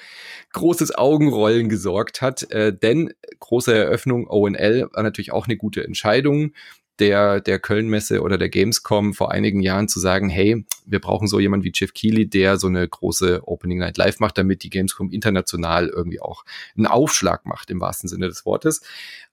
[0.52, 2.50] großes Augenrollen gesorgt hat.
[2.50, 6.52] Äh, denn große Eröffnung ONL war natürlich auch eine gute Entscheidung
[6.98, 11.40] der, der Köln-Messe oder der Gamescom vor einigen Jahren zu sagen, hey, wir brauchen so
[11.40, 15.10] jemanden wie Jeff Keighley, der so eine große Opening Night Live macht, damit die Gamescom
[15.10, 16.44] international irgendwie auch
[16.76, 18.82] einen Aufschlag macht, im wahrsten Sinne des Wortes.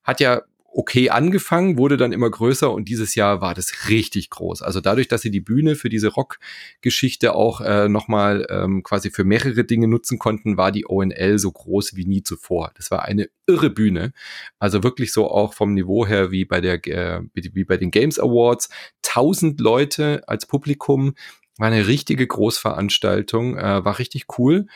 [0.03, 0.41] Hat ja
[0.73, 4.61] okay angefangen, wurde dann immer größer und dieses Jahr war das richtig groß.
[4.61, 9.23] Also dadurch, dass sie die Bühne für diese Rock-Geschichte auch äh, nochmal ähm, quasi für
[9.23, 12.71] mehrere Dinge nutzen konnten, war die ONL so groß wie nie zuvor.
[12.75, 14.13] Das war eine irre Bühne.
[14.59, 18.17] Also wirklich so auch vom Niveau her wie bei der äh, wie bei den Games
[18.17, 18.69] Awards.
[19.01, 21.15] Tausend Leute als Publikum.
[21.57, 24.67] War eine richtige Großveranstaltung, äh, war richtig cool.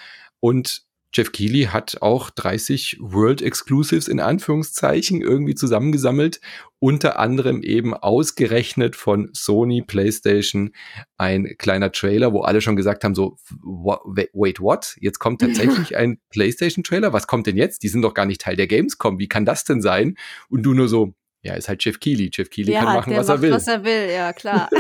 [0.42, 0.86] Und
[1.16, 6.42] Jeff Keighley hat auch 30 World Exclusives in Anführungszeichen irgendwie zusammengesammelt,
[6.80, 10.74] unter anderem eben ausgerechnet von Sony PlayStation
[11.18, 14.98] ein kleiner Trailer, wo alle schon gesagt haben so wait what?
[15.00, 17.14] Jetzt kommt tatsächlich ein PlayStation Trailer?
[17.14, 17.84] Was kommt denn jetzt?
[17.84, 19.18] Die sind doch gar nicht Teil der Gamescom.
[19.18, 20.18] Wie kann das denn sein?
[20.50, 21.14] Und du nur so
[21.44, 22.30] ja, ist halt Jeff Keighley.
[22.34, 23.52] Jeff Keighley ja, kann machen, was er will.
[23.52, 24.70] Was er will, ja, klar.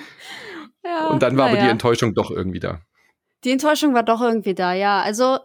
[0.84, 1.64] ja, und dann war aber ja.
[1.64, 2.82] die Enttäuschung doch irgendwie da.
[3.44, 5.02] Die Enttäuschung war doch irgendwie da, ja.
[5.02, 5.38] Also,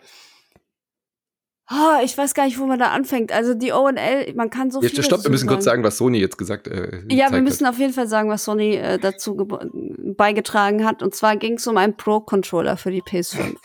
[1.69, 3.31] oh, ich weiß gar nicht, wo man da anfängt.
[3.31, 5.03] Also die ONL, man kann so jetzt, viel.
[5.03, 5.55] Stopp, wir müssen sagen.
[5.55, 7.73] kurz sagen, was Sony jetzt gesagt äh, Ja, wir müssen hat.
[7.73, 11.03] auf jeden Fall sagen, was Sony äh, dazu beigetragen hat.
[11.03, 13.55] Und zwar ging es um einen Pro-Controller für die PS5.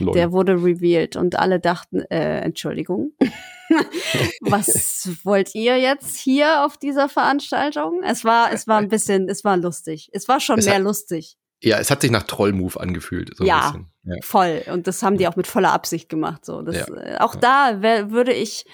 [0.14, 3.12] Der wurde revealed und alle dachten, äh, Entschuldigung.
[4.40, 8.02] was wollt ihr jetzt hier auf dieser Veranstaltung?
[8.02, 10.10] Es war, es war ein bisschen, es war lustig.
[10.12, 11.36] Es war schon es mehr hat, lustig.
[11.62, 13.36] Ja, es hat sich nach Troll-Move angefühlt.
[13.36, 14.62] So ja, ja, voll.
[14.70, 16.44] Und das haben die auch mit voller Absicht gemacht.
[16.44, 16.94] So, das, ja.
[16.94, 18.66] äh, auch da würde ich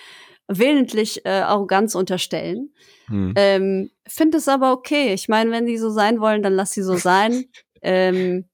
[0.49, 2.70] willentlich äh, Arroganz unterstellen.
[3.07, 3.34] Hm.
[3.36, 5.12] Ähm, Finde es aber okay.
[5.12, 7.45] Ich meine, wenn die so sein wollen, dann lass sie so sein.
[7.82, 8.49] ähm,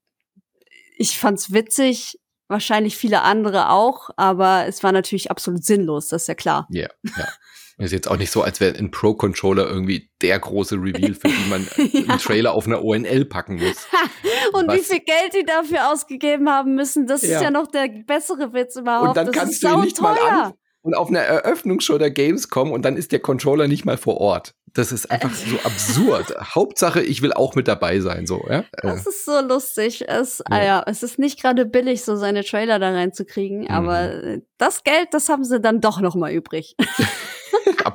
[0.97, 6.27] ich fand's witzig, wahrscheinlich viele andere auch, aber es war natürlich absolut sinnlos, das ist
[6.27, 6.67] ja klar.
[6.69, 7.27] Ja, ja.
[7.77, 11.49] Ist jetzt auch nicht so, als wäre ein Pro-Controller irgendwie der große Reveal, für den
[11.49, 12.01] man ja.
[12.07, 13.87] einen Trailer auf einer ONL packen muss.
[14.53, 14.77] und Was?
[14.77, 17.35] wie viel Geld die dafür ausgegeben haben müssen, das ja.
[17.35, 19.09] ist ja noch der bessere Witz überhaupt.
[19.09, 20.13] Und dann das kannst du ihn nicht teuer.
[20.13, 20.53] mal an
[20.85, 24.53] und auf einer Eröffnungsshow der Gamescom und dann ist der Controller nicht mal vor Ort.
[24.75, 26.35] Das ist einfach so absurd.
[26.53, 28.65] Hauptsache, ich will auch mit dabei sein, so, ja.
[28.83, 30.07] Das ist so lustig.
[30.07, 30.45] Es, ja.
[30.55, 33.67] Ah ja, es ist nicht gerade billig, so seine Trailer da reinzukriegen, mhm.
[33.67, 36.75] aber das Geld, das haben sie dann doch noch mal übrig.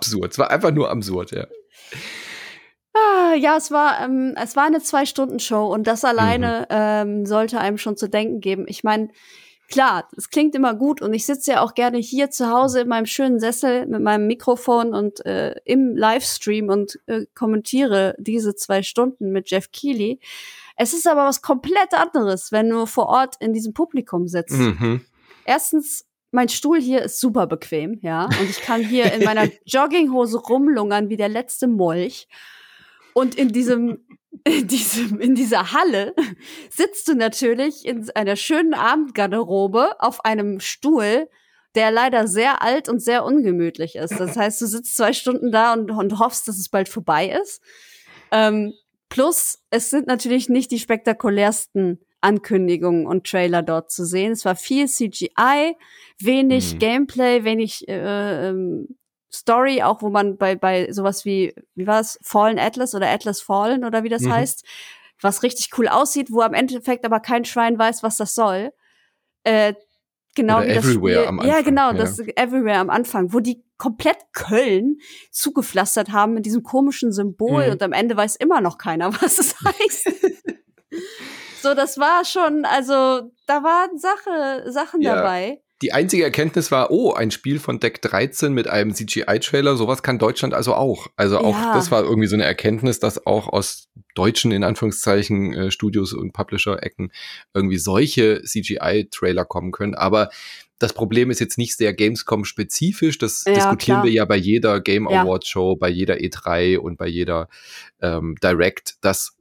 [0.01, 0.33] Absurd.
[0.33, 1.47] Es war einfach nur absurd, ja.
[2.93, 6.67] Ah, ja, es war, ähm, es war eine Zwei-Stunden-Show und das alleine mhm.
[6.71, 8.65] ähm, sollte einem schon zu denken geben.
[8.67, 9.11] Ich meine,
[9.69, 12.89] klar, es klingt immer gut und ich sitze ja auch gerne hier zu Hause in
[12.89, 18.83] meinem schönen Sessel mit meinem Mikrofon und äh, im Livestream und äh, kommentiere diese zwei
[18.83, 20.19] Stunden mit Jeff Keighley.
[20.77, 24.59] Es ist aber was komplett anderes, wenn du vor Ort in diesem Publikum sitzt.
[24.59, 25.05] Mhm.
[25.45, 28.27] Erstens mein Stuhl hier ist super bequem, ja.
[28.27, 32.29] Und ich kann hier in meiner Jogginghose rumlungern wie der letzte Molch.
[33.15, 34.07] Und in diesem,
[34.45, 36.15] in diesem, in dieser Halle
[36.71, 41.29] sitzt du natürlich in einer schönen Abendgarderobe auf einem Stuhl,
[41.75, 44.19] der leider sehr alt und sehr ungemütlich ist.
[44.19, 47.63] Das heißt, du sitzt zwei Stunden da und, und hoffst, dass es bald vorbei ist.
[48.33, 48.73] Ähm,
[49.09, 54.33] plus, es sind natürlich nicht die spektakulärsten Ankündigungen und Trailer dort zu sehen.
[54.33, 55.77] Es war viel CGI,
[56.19, 56.79] wenig mhm.
[56.79, 58.89] Gameplay, wenig äh, ähm,
[59.33, 63.41] Story, auch wo man bei, bei sowas wie, wie war es, Fallen Atlas oder Atlas
[63.41, 64.33] Fallen oder wie das mhm.
[64.33, 64.65] heißt,
[65.21, 68.73] was richtig cool aussieht, wo am Endeffekt aber kein Schwein weiß, was das soll.
[69.45, 69.75] Äh,
[70.35, 71.19] genau oder wie das Spiel.
[71.19, 71.95] Am Anfang, ja, genau, ja.
[71.95, 74.99] das Everywhere am Anfang, wo die komplett Köln
[75.31, 77.73] zugepflastert haben mit diesem komischen Symbol mhm.
[77.73, 80.11] und am Ende weiß immer noch keiner, was es heißt.
[81.63, 85.17] So, das war schon, also da waren Sache, Sachen ja.
[85.17, 85.61] dabei.
[85.83, 90.19] Die einzige Erkenntnis war, oh, ein Spiel von Deck 13 mit einem CGI-Trailer, sowas kann
[90.19, 91.07] Deutschland also auch.
[91.17, 91.73] Also auch ja.
[91.73, 96.33] das war irgendwie so eine Erkenntnis, dass auch aus deutschen, in Anführungszeichen, äh, Studios und
[96.33, 97.13] Publisher-Ecken
[97.55, 99.95] irgendwie solche CGI-Trailer kommen können.
[99.95, 100.29] Aber
[100.79, 103.17] das Problem ist jetzt nicht sehr Gamescom-spezifisch.
[103.17, 104.05] Das ja, diskutieren klar.
[104.05, 107.49] wir ja bei jeder Game Awards Show, bei jeder E3 und bei jeder
[108.03, 109.35] ähm, Direct, dass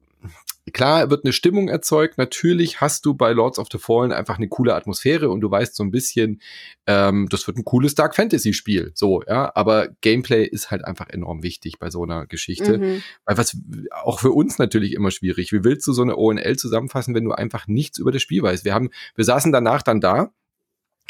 [0.71, 2.17] klar wird eine Stimmung erzeugt.
[2.17, 5.75] Natürlich hast du bei Lords of the Fallen einfach eine coole Atmosphäre und du weißt
[5.75, 6.41] so ein bisschen,
[6.87, 8.91] ähm, das wird ein cooles Dark Fantasy Spiel.
[8.93, 9.51] So, ja.
[9.55, 12.77] Aber Gameplay ist halt einfach enorm wichtig bei so einer Geschichte.
[12.77, 13.03] Mhm.
[13.25, 13.57] Weil was
[13.91, 15.51] auch für uns natürlich immer schwierig.
[15.51, 18.65] Wie willst du so eine ONL zusammenfassen, wenn du einfach nichts über das Spiel weißt?
[18.65, 20.31] Wir haben, wir saßen danach dann da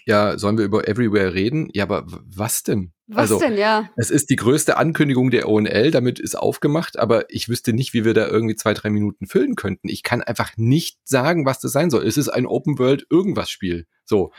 [0.05, 1.69] ja, sollen wir über Everywhere reden?
[1.73, 2.93] Ja, aber was denn?
[3.11, 3.89] Was also, denn, ja?
[3.95, 8.05] Es ist die größte Ankündigung der ONL, damit ist aufgemacht, aber ich wüsste nicht, wie
[8.05, 9.89] wir da irgendwie zwei, drei Minuten füllen könnten.
[9.89, 12.05] Ich kann einfach nicht sagen, was das sein soll.
[12.05, 13.87] Es ist ein Open World irgendwas Spiel.
[14.05, 14.31] So.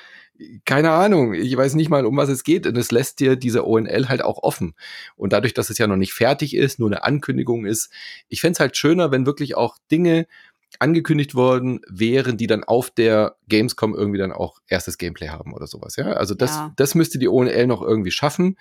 [0.64, 1.34] Keine Ahnung.
[1.34, 2.66] Ich weiß nicht mal, um was es geht.
[2.66, 4.74] Und es lässt dir diese ONL halt auch offen.
[5.16, 7.90] Und dadurch, dass es ja noch nicht fertig ist, nur eine Ankündigung ist,
[8.28, 10.26] ich fände halt schöner, wenn wirklich auch Dinge
[10.78, 15.66] angekündigt worden wären, die dann auf der Gamescom irgendwie dann auch erstes Gameplay haben oder
[15.66, 15.96] sowas.
[15.96, 16.72] Ja, also das, ja.
[16.76, 18.56] das müsste die ONL noch irgendwie schaffen,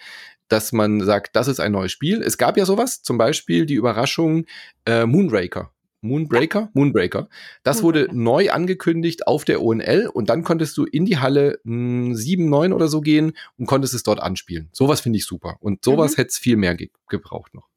[0.47, 2.21] dass man sagt, das ist ein neues Spiel.
[2.21, 4.45] Es gab ja sowas, zum Beispiel die Überraschung
[4.85, 5.71] äh, Moonraker.
[6.01, 6.59] Moonbreaker?
[6.59, 6.69] Ja.
[6.73, 7.29] Moonbreaker.
[7.63, 8.09] Das Moonbreaker.
[8.09, 12.49] wurde neu angekündigt auf der ONL und dann konntest du in die Halle mh, 7,
[12.49, 14.69] 9 oder so gehen und konntest es dort anspielen.
[14.71, 15.57] Sowas finde ich super.
[15.59, 16.15] Und sowas mhm.
[16.17, 17.68] hätte es viel mehr ge gebraucht noch.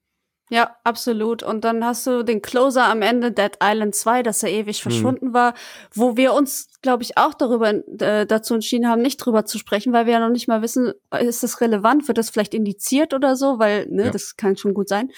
[0.52, 1.42] Ja, absolut.
[1.42, 4.82] Und dann hast du den Closer am Ende, Dead Island 2, das ja ewig mhm.
[4.82, 5.32] verschwunden mhm.
[5.32, 5.54] war,
[5.94, 9.94] wo wir uns, glaube ich, auch darüber äh, dazu entschieden haben, nicht drüber zu sprechen,
[9.94, 13.34] weil wir ja noch nicht mal wissen, ist das relevant, wird das vielleicht indiziert oder
[13.34, 14.10] so, weil, ne, ja.
[14.10, 15.10] das kann schon gut sein.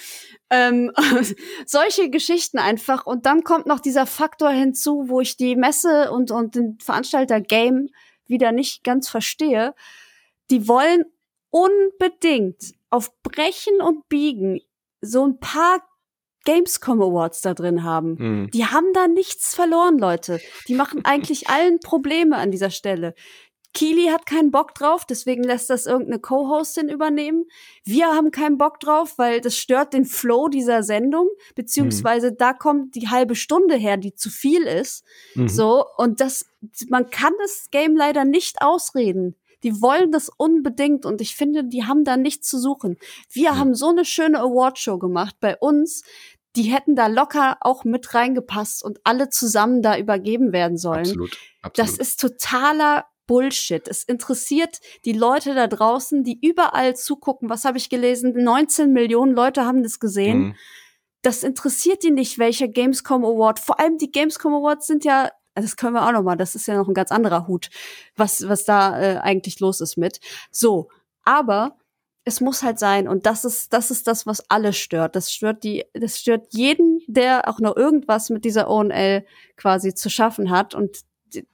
[0.51, 0.93] Ähm,
[1.67, 3.05] solche Geschichten einfach.
[3.05, 7.41] Und dann kommt noch dieser Faktor hinzu, wo ich die Messe und, und den Veranstalter
[7.41, 7.89] Game
[8.29, 9.75] wieder nicht ganz verstehe.
[10.53, 11.07] Die wollen
[11.51, 14.61] unbedingt auf Brechen und Biegen
[15.05, 15.81] so ein paar
[16.45, 18.17] Gamescom Awards da drin haben.
[18.19, 18.51] Mhm.
[18.51, 20.41] Die haben da nichts verloren, Leute.
[20.69, 23.15] Die machen eigentlich allen Probleme an dieser Stelle.
[23.75, 27.45] Keely hat keinen Bock drauf, deswegen lässt das irgendeine Co-Hostin übernehmen.
[27.85, 32.37] Wir haben keinen Bock drauf, weil das stört den Flow dieser Sendung, beziehungsweise mhm.
[32.39, 35.05] da kommt die halbe Stunde her, die zu viel ist.
[35.35, 35.49] Mhm.
[35.49, 36.47] So, und das,
[36.89, 39.35] man kann das Game leider nicht ausreden.
[39.65, 42.99] Die wollen das unbedingt und ich finde, die haben da nichts zu suchen.
[43.31, 43.57] Wir ja.
[43.57, 46.03] haben so eine schöne Awardshow gemacht bei uns.
[46.55, 51.01] Die hätten da locker auch mit reingepasst und alle zusammen da übergeben werden sollen.
[51.01, 51.37] Absolut.
[51.63, 51.79] Absolut.
[51.79, 53.89] Das ist totaler Bullshit.
[53.89, 57.49] Es interessiert die Leute da draußen, die überall zugucken.
[57.49, 58.35] Was habe ich gelesen?
[58.37, 60.39] 19 Millionen Leute haben das gesehen.
[60.39, 60.55] Mhm.
[61.23, 63.59] Das interessiert die nicht, welcher Gamescom Award.
[63.59, 66.37] Vor allem die Gamescom Awards sind ja das können wir auch noch mal.
[66.37, 67.71] Das ist ja noch ein ganz anderer Hut,
[68.17, 70.21] was was da äh, eigentlich los ist mit.
[70.51, 70.89] So,
[71.25, 71.77] aber
[72.25, 75.15] es muss halt sein und das ist das ist das, was alle stört.
[75.17, 79.25] Das stört die, das stört jeden, der auch noch irgendwas mit dieser ONL
[79.57, 81.05] quasi zu schaffen hat und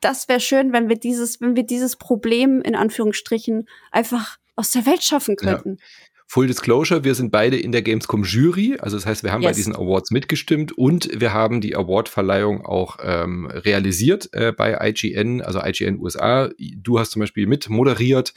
[0.01, 4.87] das wäre schön, wenn wir dieses, wenn wir dieses Problem in Anführungsstrichen einfach aus der
[4.87, 5.79] Welt schaffen könnten.
[5.79, 5.85] Ja.
[6.33, 9.51] Full Disclosure, wir sind beide in der Gamescom Jury, also das heißt, wir haben yes.
[9.51, 15.43] bei diesen Awards mitgestimmt und wir haben die Awardverleihung auch ähm, realisiert äh, bei IGN,
[15.43, 16.49] also IGN USA.
[16.77, 18.33] Du hast zum Beispiel mit moderiert.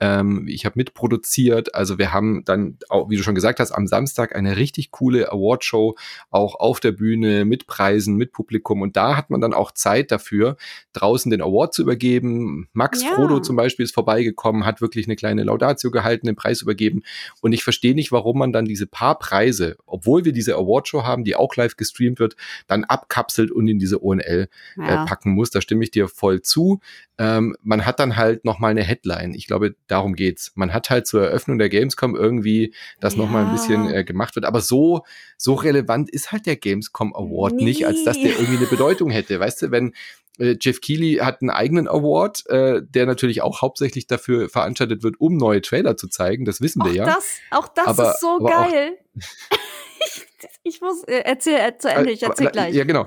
[0.00, 1.74] Ähm, ich habe mitproduziert.
[1.74, 5.32] Also wir haben dann, auch, wie du schon gesagt hast, am Samstag eine richtig coole
[5.32, 5.96] Awardshow
[6.30, 8.82] auch auf der Bühne mit Preisen, mit Publikum.
[8.82, 10.56] Und da hat man dann auch Zeit dafür,
[10.92, 12.68] draußen den Award zu übergeben.
[12.72, 13.14] Max ja.
[13.14, 17.02] Frodo zum Beispiel ist vorbeigekommen, hat wirklich eine kleine Laudatio gehalten, den Preis übergeben.
[17.40, 21.24] Und ich verstehe nicht, warum man dann diese paar Preise, obwohl wir diese Awardshow haben,
[21.24, 22.36] die auch live gestreamt wird,
[22.66, 25.04] dann abkapselt und in diese ONL äh, ja.
[25.04, 25.50] äh, packen muss.
[25.50, 26.80] Da stimme ich dir voll zu.
[27.18, 29.34] Ähm, man hat dann halt noch mal eine Headline.
[29.34, 30.52] Ich glaube, darum geht's.
[30.54, 33.22] Man hat halt zur Eröffnung der Gamescom irgendwie, dass ja.
[33.22, 34.44] noch mal ein bisschen äh, gemacht wird.
[34.44, 35.02] Aber so
[35.36, 37.64] so relevant ist halt der Gamescom Award nee.
[37.64, 39.38] nicht, als dass der irgendwie eine Bedeutung hätte.
[39.38, 39.94] Weißt du, wenn
[40.38, 45.36] Jeff Keighley hat einen eigenen Award, äh, der natürlich auch hauptsächlich dafür veranstaltet wird, um
[45.36, 46.44] neue Trailer zu zeigen.
[46.44, 47.04] Das wissen wir auch ja.
[47.06, 48.98] Das, auch das aber, ist so geil.
[50.62, 52.74] ich muss, äh, erzähl äh, zu Ende, ich erzähl gleich.
[52.74, 53.06] Ja, genau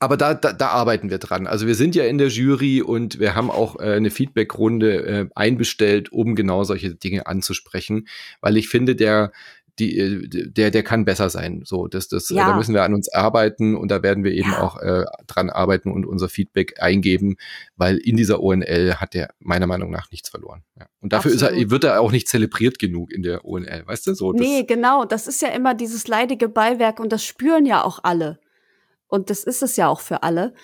[0.00, 1.46] aber da, da, da arbeiten wir dran.
[1.46, 5.26] Also wir sind ja in der Jury und wir haben auch äh, eine Feedbackrunde äh,
[5.34, 8.06] einbestellt, um genau solche Dinge anzusprechen,
[8.40, 9.32] weil ich finde, der
[9.78, 11.62] die, äh, der, der kann besser sein.
[11.64, 12.48] So, das, das, ja.
[12.48, 14.62] da müssen wir an uns arbeiten und da werden wir eben ja.
[14.62, 17.36] auch äh, dran arbeiten und unser Feedback eingeben,
[17.76, 20.62] weil in dieser ONL hat der meiner Meinung nach nichts verloren.
[20.78, 20.86] Ja.
[21.00, 24.14] Und dafür ist er, wird er auch nicht zelebriert genug in der ONL, weißt du?
[24.14, 25.04] So, nee, genau.
[25.04, 28.38] Das ist ja immer dieses leidige Beiwerk und das spüren ja auch alle.
[29.08, 30.54] Und das ist es ja auch für alle.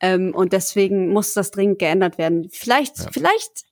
[0.00, 2.48] Ähm, und deswegen muss das dringend geändert werden.
[2.50, 3.08] Vielleicht, ja.
[3.12, 3.64] vielleicht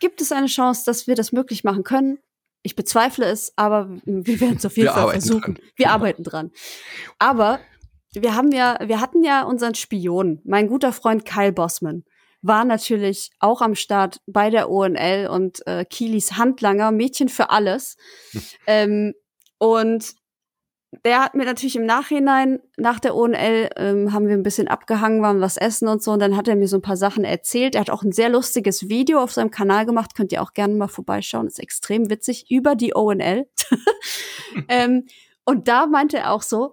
[0.00, 2.18] gibt es eine Chance, dass wir das möglich machen können.
[2.64, 5.54] Ich bezweifle es, aber wir werden es auf jeden wir Fall versuchen.
[5.54, 5.64] Dran.
[5.76, 5.90] Wir genau.
[5.90, 6.50] arbeiten dran.
[7.20, 7.60] Aber
[8.14, 12.04] wir haben ja, wir hatten ja unseren Spion, mein guter Freund Kyle Bossman
[12.44, 17.96] war natürlich auch am Start bei der ONL und äh, Kilis Handlanger, Mädchen für alles.
[18.66, 19.14] ähm,
[19.56, 20.14] und
[21.04, 25.22] der hat mir natürlich im Nachhinein, nach der ONL, ähm, haben wir ein bisschen abgehangen,
[25.22, 26.12] waren was essen und so.
[26.12, 27.74] Und dann hat er mir so ein paar Sachen erzählt.
[27.74, 30.14] Er hat auch ein sehr lustiges Video auf seinem Kanal gemacht.
[30.14, 31.46] Könnt ihr auch gerne mal vorbeischauen.
[31.46, 33.48] Ist extrem witzig über die ONL.
[34.68, 35.06] ähm,
[35.44, 36.72] und da meinte er auch so,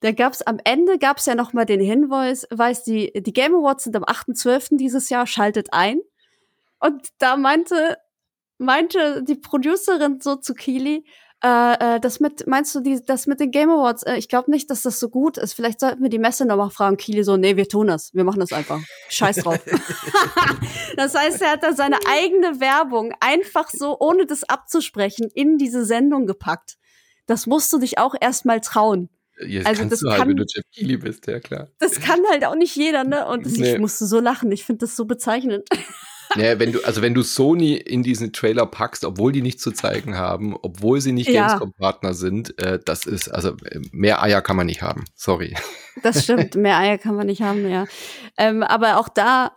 [0.00, 3.84] da gab's am Ende gab's ja noch mal den Hinweis, weiß die die Game Awards
[3.84, 4.76] sind am 8.12.
[4.76, 6.00] dieses Jahr, schaltet ein.
[6.78, 7.96] Und da meinte
[8.58, 11.04] meinte die Producerin so zu Kili,
[11.42, 14.50] äh, äh, das mit, meinst du, die, das mit den Game Awards, äh, ich glaube
[14.50, 15.54] nicht, dass das so gut ist.
[15.54, 16.98] Vielleicht sollten wir die Messe nochmal fragen.
[16.98, 18.12] Kili so, nee, wir tun das.
[18.14, 18.80] Wir machen das einfach.
[19.08, 19.58] Scheiß drauf.
[20.96, 25.84] das heißt, er hat da seine eigene Werbung einfach so, ohne das abzusprechen, in diese
[25.84, 26.76] Sendung gepackt.
[27.26, 29.08] Das musst du dich auch erstmal trauen.
[29.46, 31.68] Jetzt also das du halt, kann, wenn du Jeff Keighley bist, ja klar.
[31.78, 33.26] Das kann halt auch nicht jeder, ne?
[33.26, 33.72] Und das, nee.
[33.72, 34.52] ich musste so lachen.
[34.52, 35.64] Ich finde das so bezeichnend.
[36.36, 39.72] Ja, wenn du, also wenn du Sony in diesen Trailer packst, obwohl die nichts zu
[39.72, 41.46] zeigen haben, obwohl sie nicht ja.
[41.46, 43.54] Gamescom-Partner sind, äh, das ist, also
[43.90, 45.04] mehr Eier kann man nicht haben.
[45.14, 45.56] Sorry.
[46.02, 47.86] Das stimmt, mehr Eier kann man nicht haben, ja.
[48.38, 49.52] Ähm, aber auch da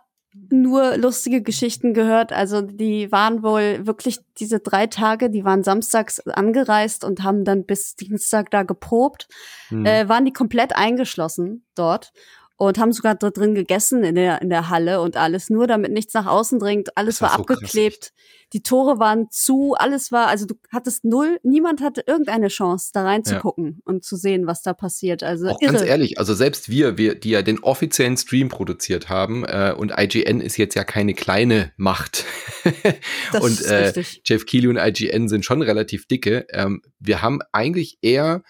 [0.50, 2.32] nur lustige Geschichten gehört.
[2.32, 7.64] Also die waren wohl wirklich diese drei Tage, die waren samstags angereist und haben dann
[7.64, 9.28] bis Dienstag da geprobt,
[9.68, 9.86] hm.
[9.86, 12.12] äh, waren die komplett eingeschlossen dort
[12.56, 15.92] und haben sogar dort drin gegessen in der, in der Halle und alles, nur damit
[15.92, 16.96] nichts nach außen dringt.
[16.96, 18.00] Alles war, war so abgeklebt.
[18.00, 18.12] Krass.
[18.52, 23.02] Die Tore waren zu, alles war, also du hattest null, niemand hatte irgendeine Chance, da
[23.02, 23.80] reinzugucken ja.
[23.84, 25.24] und zu sehen, was da passiert.
[25.24, 29.44] Also Auch ganz ehrlich, also selbst wir, wir, die ja den offiziellen Stream produziert haben,
[29.44, 32.24] äh, und IGN ist jetzt ja keine kleine Macht.
[33.32, 36.46] das und ist äh, Jeff Keighley und IGN sind schon relativ dicke.
[36.50, 38.44] Ähm, wir haben eigentlich eher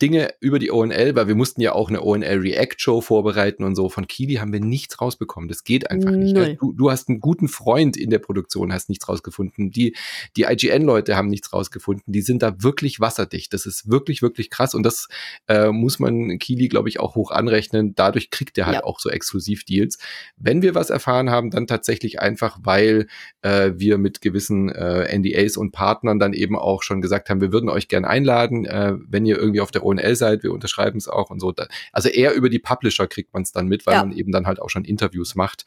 [0.00, 3.74] Dinge über die ONL, weil wir mussten ja auch eine ONL React Show vorbereiten und
[3.74, 3.88] so.
[3.88, 5.48] Von Kili haben wir nichts rausbekommen.
[5.48, 6.36] Das geht einfach nicht.
[6.60, 9.70] Du, du, hast einen guten Freund in der Produktion, hast nichts rausgefunden.
[9.70, 9.96] Die,
[10.36, 12.12] die IGN-Leute haben nichts rausgefunden.
[12.12, 13.52] Die sind da wirklich wasserdicht.
[13.52, 14.74] Das ist wirklich, wirklich krass.
[14.74, 15.08] Und das
[15.48, 17.94] äh, muss man Kili, glaube ich, auch hoch anrechnen.
[17.96, 18.84] Dadurch kriegt er halt ja.
[18.84, 19.98] auch so Exklusivdeals.
[20.36, 23.08] Wenn wir was erfahren haben, dann tatsächlich einfach, weil
[23.42, 27.52] äh, wir mit gewissen äh, NDAs und Partnern dann eben auch schon gesagt haben, wir
[27.52, 31.08] würden euch gern einladen, äh, wenn ihr irgendwie auf der ONL seid, wir unterschreiben es
[31.08, 31.54] auch und so.
[31.92, 34.04] Also eher über die Publisher kriegt man es dann mit, weil ja.
[34.04, 35.64] man eben dann halt auch schon Interviews macht.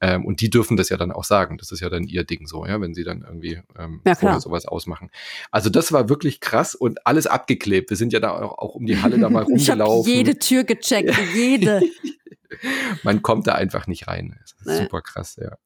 [0.00, 1.58] Ähm, und die dürfen das ja dann auch sagen.
[1.58, 4.66] Das ist ja dann ihr Ding so, ja, wenn sie dann irgendwie ähm, ja, sowas
[4.66, 5.10] ausmachen.
[5.50, 7.90] Also das war wirklich krass und alles abgeklebt.
[7.90, 10.10] Wir sind ja da auch, auch um die Halle da mal rumgelaufen.
[10.10, 11.82] Ich jede Tür gecheckt, jede.
[13.02, 14.38] Man kommt da einfach nicht rein.
[14.64, 14.78] Nee.
[14.78, 15.56] Super krass, ja.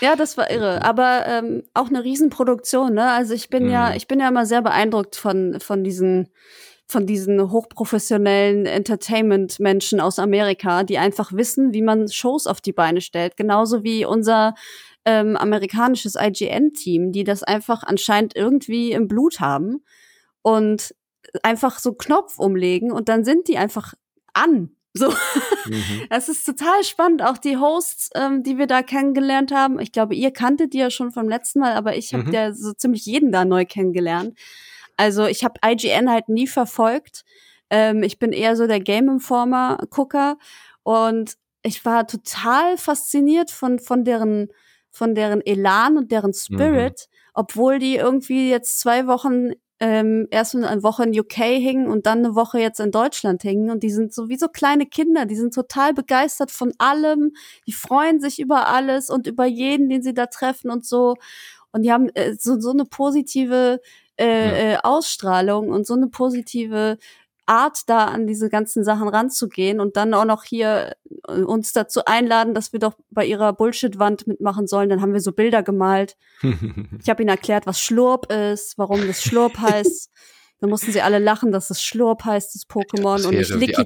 [0.00, 0.82] Ja, das war irre.
[0.82, 3.10] Aber ähm, auch eine Riesenproduktion, ne?
[3.10, 3.70] Also ich bin mhm.
[3.70, 6.28] ja, ich bin ja immer sehr beeindruckt von, von diesen
[6.88, 13.00] von diesen hochprofessionellen Entertainment-Menschen aus Amerika, die einfach wissen, wie man Shows auf die Beine
[13.00, 13.36] stellt.
[13.36, 14.54] Genauso wie unser
[15.04, 19.84] ähm, amerikanisches IGN-Team, die das einfach anscheinend irgendwie im Blut haben
[20.42, 20.94] und
[21.42, 23.94] einfach so Knopf umlegen und dann sind die einfach
[24.32, 24.70] an.
[24.94, 26.06] So, mhm.
[26.10, 27.22] das ist total spannend.
[27.22, 29.78] Auch die Hosts, ähm, die wir da kennengelernt haben.
[29.78, 32.32] Ich glaube, ihr kanntet die ja schon vom letzten Mal, aber ich habe mhm.
[32.32, 34.38] ja so ziemlich jeden da neu kennengelernt.
[34.96, 37.24] Also ich habe IGN halt nie verfolgt.
[37.70, 40.38] Ähm, ich bin eher so der Game Informer-Gucker
[40.82, 44.48] und ich war total fasziniert von, von deren
[44.96, 47.30] von deren Elan und deren Spirit, mhm.
[47.34, 52.20] obwohl die irgendwie jetzt zwei Wochen ähm, erst eine Woche in UK hingen und dann
[52.20, 53.70] eine Woche jetzt in Deutschland hingen.
[53.70, 57.32] Und die sind so wie so kleine Kinder, die sind total begeistert von allem,
[57.66, 61.16] die freuen sich über alles und über jeden, den sie da treffen und so.
[61.72, 63.80] Und die haben äh, so, so eine positive
[64.18, 64.74] äh, ja.
[64.74, 66.98] Äh, Ausstrahlung und so eine positive
[67.46, 70.96] Art, da an diese ganzen Sachen ranzugehen und dann auch noch hier
[71.28, 74.88] äh, uns dazu einladen, dass wir doch bei ihrer Bullshit-Wand mitmachen sollen.
[74.88, 76.16] Dann haben wir so Bilder gemalt.
[76.42, 80.10] ich habe ihnen erklärt, was Schlurp ist, warum das Schlurp heißt.
[80.58, 83.76] Da mussten sie alle lachen, dass es Schlurp heißt, das Pokémon und nicht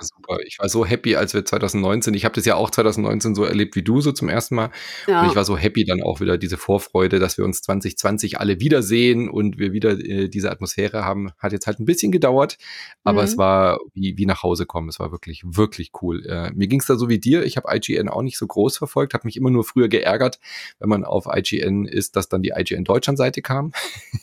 [0.00, 0.38] super.
[0.46, 3.76] Ich war so happy, als wir 2019, ich habe das ja auch 2019 so erlebt
[3.76, 4.70] wie du so zum ersten Mal.
[5.06, 5.22] Ja.
[5.22, 8.60] Und ich war so happy dann auch wieder diese Vorfreude, dass wir uns 2020 alle
[8.60, 11.32] wiedersehen und wir wieder äh, diese Atmosphäre haben.
[11.38, 12.56] Hat jetzt halt ein bisschen gedauert,
[13.04, 13.26] aber mhm.
[13.26, 14.88] es war wie, wie nach Hause kommen.
[14.88, 16.24] Es war wirklich, wirklich cool.
[16.24, 17.44] Äh, mir ging es da so wie dir.
[17.44, 20.38] Ich habe IGN auch nicht so groß verfolgt, habe mich immer nur früher geärgert,
[20.78, 23.72] wenn man auf IGN ist, dass dann die IGN Deutschland-Seite kam.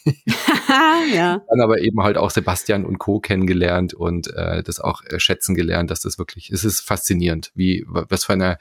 [1.13, 1.41] ja.
[1.47, 3.19] Dann aber eben halt auch Sebastian und Co.
[3.19, 7.86] kennengelernt und äh, das auch äh, schätzen gelernt, dass das wirklich, es ist faszinierend, wie,
[7.88, 8.57] was für eine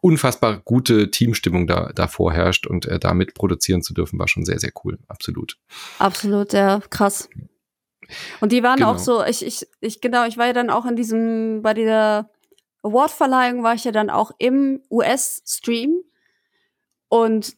[0.00, 4.58] unfassbar gute Teamstimmung da, da vorherrscht und äh, damit produzieren zu dürfen, war schon sehr,
[4.58, 4.98] sehr cool.
[5.08, 5.58] Absolut.
[5.98, 7.28] Absolut, ja, krass.
[8.40, 8.92] Und die waren genau.
[8.92, 12.30] auch so, ich, ich, ich, genau, ich war ja dann auch in diesem, bei dieser
[12.82, 16.00] Awardverleihung war ich ja dann auch im US-Stream.
[17.08, 17.56] Und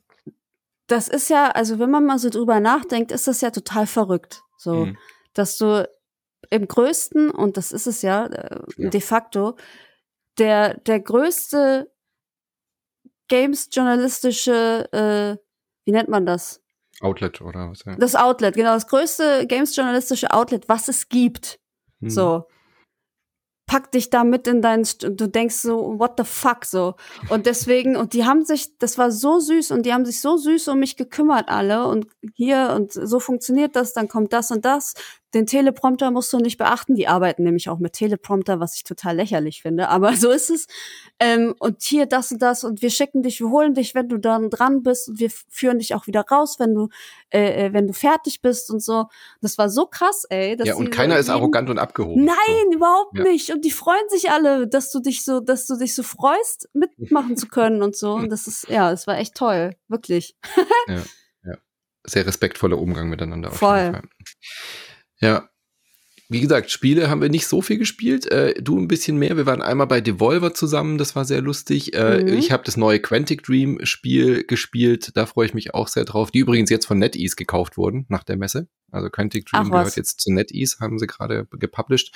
[0.90, 4.42] das ist ja, also wenn man mal so drüber nachdenkt, ist das ja total verrückt.
[4.56, 4.98] So, mhm.
[5.34, 5.88] dass du
[6.50, 8.90] im größten, und das ist es ja, äh, ja.
[8.90, 9.56] de facto,
[10.38, 11.92] der, der größte
[13.28, 15.36] Games-journalistische, äh,
[15.84, 16.60] wie nennt man das?
[17.00, 17.84] Outlet oder was?
[17.84, 17.94] Ja.
[17.94, 21.60] Das Outlet, genau, das größte Games-journalistische Outlet, was es gibt.
[22.00, 22.10] Hm.
[22.10, 22.48] So
[23.70, 26.96] pack dich da mit in deinen, St du denkst so, what the fuck, so.
[27.28, 30.36] Und deswegen, und die haben sich, das war so süß und die haben sich so
[30.36, 34.64] süß um mich gekümmert alle und hier und so funktioniert das, dann kommt das und
[34.64, 34.94] das,
[35.34, 36.94] den Teleprompter musst du nicht beachten.
[36.94, 39.88] Die arbeiten nämlich auch mit Teleprompter, was ich total lächerlich finde.
[39.88, 40.66] Aber so ist es.
[41.18, 44.18] Ähm, und hier das und das und wir schicken dich, wir holen dich, wenn du
[44.18, 46.88] dann dran bist und wir führen dich auch wieder raus, wenn du,
[47.30, 49.06] äh, äh wenn du fertig bist und so.
[49.40, 50.56] Das war so krass, ey.
[50.64, 52.24] ja, und keiner ist arrogant und abgehoben.
[52.24, 52.76] Nein, so.
[52.76, 53.24] überhaupt ja.
[53.24, 53.50] nicht.
[53.50, 57.36] Und die freuen sich alle, dass du dich so, dass du dich so freust, mitmachen
[57.36, 58.14] zu können und so.
[58.20, 59.76] Und das ist, ja, es war echt toll.
[59.88, 60.36] Wirklich.
[60.88, 61.02] ja,
[61.44, 61.54] ja.
[62.04, 63.50] Sehr respektvoller Umgang miteinander.
[63.50, 64.02] Voll.
[65.20, 65.48] Ja.
[66.28, 68.30] Wie gesagt, Spiele haben wir nicht so viel gespielt.
[68.30, 69.36] Äh, du ein bisschen mehr.
[69.36, 71.92] Wir waren einmal bei Devolver zusammen, das war sehr lustig.
[71.94, 72.28] Äh, mhm.
[72.28, 76.30] Ich habe das neue Quantic Dream Spiel gespielt, da freue ich mich auch sehr drauf.
[76.30, 78.68] Die übrigens jetzt von NetEase gekauft wurden nach der Messe.
[78.92, 82.14] Also Quantic Dream Ach, gehört jetzt zu NetEase, haben sie gerade gepublished.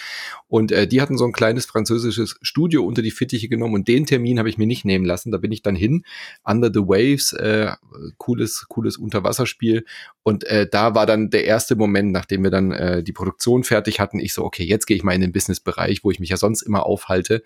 [0.49, 4.07] Und äh, die hatten so ein kleines französisches Studio unter die Fittiche genommen und den
[4.07, 5.33] Termin habe ich mir nicht nehmen lassen.
[5.33, 6.05] Da bin ich dann hin.
[6.45, 7.73] Under the Waves, äh,
[8.19, 9.85] cooles, cooles Unterwasserspiel.
[10.23, 14.01] Und äh, da war dann der erste Moment, nachdem wir dann äh, die Produktion fertig
[14.01, 16.37] hatten, ich so, okay, jetzt gehe ich mal in den Business-Bereich, wo ich mich ja
[16.37, 17.43] sonst immer aufhalte.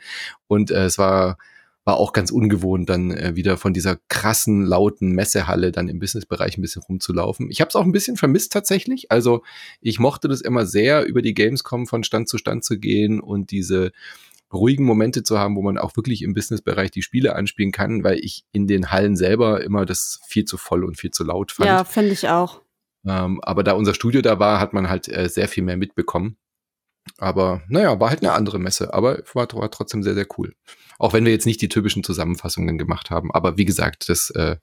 [0.47, 1.39] Und äh, es war
[1.89, 6.59] war auch ganz ungewohnt, dann äh, wieder von dieser krassen, lauten Messehalle dann im Businessbereich
[6.59, 7.51] ein bisschen rumzulaufen.
[7.51, 9.11] Ich habe es auch ein bisschen vermisst tatsächlich.
[9.11, 9.43] Also
[9.81, 13.53] ich mochte das immer sehr, über die Gamescom von Stand zu Stand zu gehen und
[13.53, 13.93] diese
[14.53, 18.19] ruhigen Momente zu haben, wo man auch wirklich im Businessbereich die Spiele anspielen kann, weil
[18.19, 21.69] ich in den Hallen selber immer das viel zu voll und viel zu laut fand.
[21.69, 22.61] Ja, finde ich auch.
[23.07, 26.37] Ähm, aber da unser Studio da war, hat man halt äh, sehr viel mehr mitbekommen.
[27.17, 30.55] Aber naja, war halt eine andere Messe, aber war, war trotzdem sehr, sehr cool.
[30.99, 33.33] Auch wenn wir jetzt nicht die typischen Zusammenfassungen gemacht haben.
[33.33, 34.57] Aber wie gesagt, das, äh,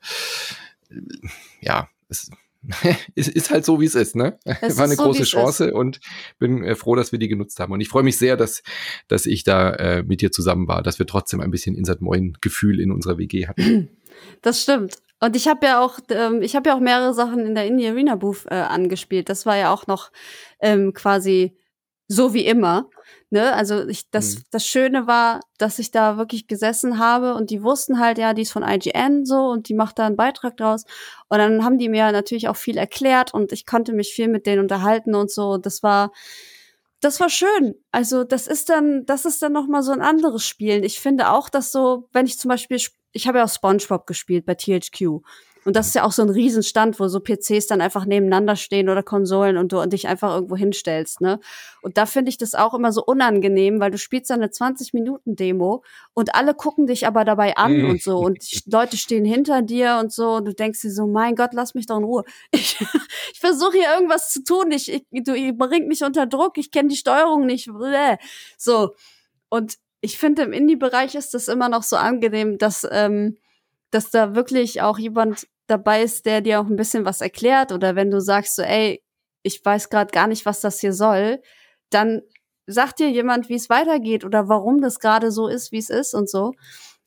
[1.61, 2.29] ja, es
[3.15, 4.37] ist, ist halt so, wie es ist, ne?
[4.61, 5.99] Es War eine so, große Chance und
[6.39, 7.73] bin äh, froh, dass wir die genutzt haben.
[7.73, 8.63] Und ich freue mich sehr, dass,
[9.07, 12.37] dass ich da äh, mit dir zusammen war, dass wir trotzdem ein bisschen Insert Moin
[12.41, 13.89] Gefühl in unserer WG hatten.
[14.41, 14.95] Das stimmt.
[15.19, 17.87] Und ich habe ja auch, ähm, ich habe ja auch mehrere Sachen in der Indie
[17.87, 19.27] Arena Booth äh, angespielt.
[19.27, 20.09] Das war ja auch noch
[20.61, 21.57] ähm, quasi
[22.07, 22.89] so wie immer.
[23.29, 23.53] Ne?
[23.53, 24.43] Also ich, das, mhm.
[24.51, 28.43] das Schöne war, dass ich da wirklich gesessen habe und die wussten halt, ja, die
[28.43, 30.85] ist von IGN so und die macht da einen Beitrag draus.
[31.27, 34.45] Und dann haben die mir natürlich auch viel erklärt und ich konnte mich viel mit
[34.45, 35.57] denen unterhalten und so.
[35.57, 36.11] Das war,
[37.01, 37.75] das war schön.
[37.91, 40.83] Also das ist dann, das ist dann noch mal so ein anderes Spielen.
[40.83, 42.77] Ich finde auch, dass so, wenn ich zum Beispiel,
[43.11, 45.21] ich habe ja auch SpongeBob gespielt bei THQ
[45.65, 48.87] und das ist ja auch so ein Riesenstand, wo so PCs dann einfach nebeneinander stehen
[48.87, 51.39] oder Konsolen und du dich einfach irgendwo hinstellst, ne?
[51.81, 55.83] Und da finde ich das auch immer so unangenehm, weil du spielst dann eine 20-Minuten-Demo
[56.13, 57.89] und alle gucken dich aber dabei an mhm.
[57.89, 58.37] und so und
[58.71, 61.87] Leute stehen hinter dir und so und du denkst dir so, mein Gott, lass mich
[61.87, 62.23] doch in Ruhe.
[62.51, 62.79] Ich,
[63.33, 66.71] ich versuche hier irgendwas zu tun, ich, ich, du ihr bringt mich unter Druck, ich
[66.71, 67.69] kenne die Steuerung nicht.
[68.57, 68.93] So.
[69.49, 73.37] Und ich finde, im Indie-Bereich ist das immer noch so angenehm, dass, ähm,
[73.91, 77.95] dass da wirklich auch jemand dabei ist, der dir auch ein bisschen was erklärt oder
[77.95, 79.03] wenn du sagst so, ey,
[79.43, 81.41] ich weiß gerade gar nicht, was das hier soll,
[81.89, 82.21] dann
[82.67, 86.13] sagt dir jemand, wie es weitergeht oder warum das gerade so ist, wie es ist
[86.13, 86.53] und so.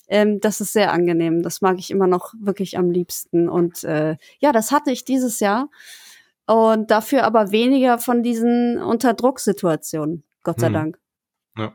[0.08, 1.42] Ähm, das ist sehr angenehm.
[1.42, 3.48] Das mag ich immer noch wirklich am liebsten.
[3.48, 5.68] Und äh, ja, das hatte ich dieses Jahr.
[6.46, 10.24] Und dafür aber weniger von diesen Unterdrucksituationen.
[10.44, 10.72] Gott sei hm.
[10.72, 10.98] Dank.
[11.58, 11.74] Ja.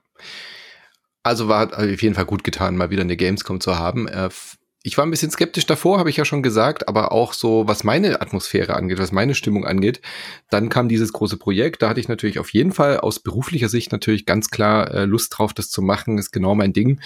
[1.22, 4.08] Also war auf jeden Fall gut getan, mal wieder eine Gamescom zu haben.
[4.08, 4.30] Äh,
[4.86, 7.86] ich war ein bisschen skeptisch davor, habe ich ja schon gesagt, aber auch so, was
[7.86, 10.02] meine Atmosphäre angeht, was meine Stimmung angeht.
[10.50, 13.94] Dann kam dieses große Projekt, da hatte ich natürlich auf jeden Fall aus beruflicher Sicht
[13.94, 17.00] natürlich ganz klar äh, Lust drauf, das zu machen, ist genau mein Ding.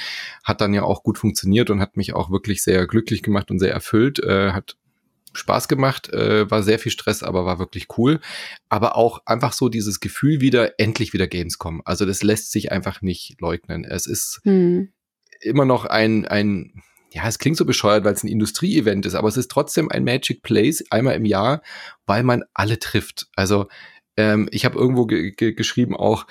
[0.44, 3.60] Hat dann ja auch gut funktioniert und hat mich auch wirklich sehr glücklich gemacht und
[3.60, 4.76] sehr erfüllt, äh, hat
[5.34, 8.22] Spaß gemacht, äh, war sehr viel Stress, aber war wirklich cool.
[8.70, 11.84] Aber auch einfach so dieses Gefühl wieder, endlich wieder Gamescom.
[11.86, 13.84] Also das lässt sich einfach nicht leugnen.
[13.84, 14.90] Es ist hm.
[15.42, 19.28] immer noch ein, ein ja, es klingt so bescheuert, weil es ein Industrieevent ist, aber
[19.28, 21.62] es ist trotzdem ein Magic Place einmal im Jahr,
[22.06, 23.28] weil man alle trifft.
[23.36, 23.68] Also
[24.18, 26.26] ähm, ich habe irgendwo ge ge geschrieben auch,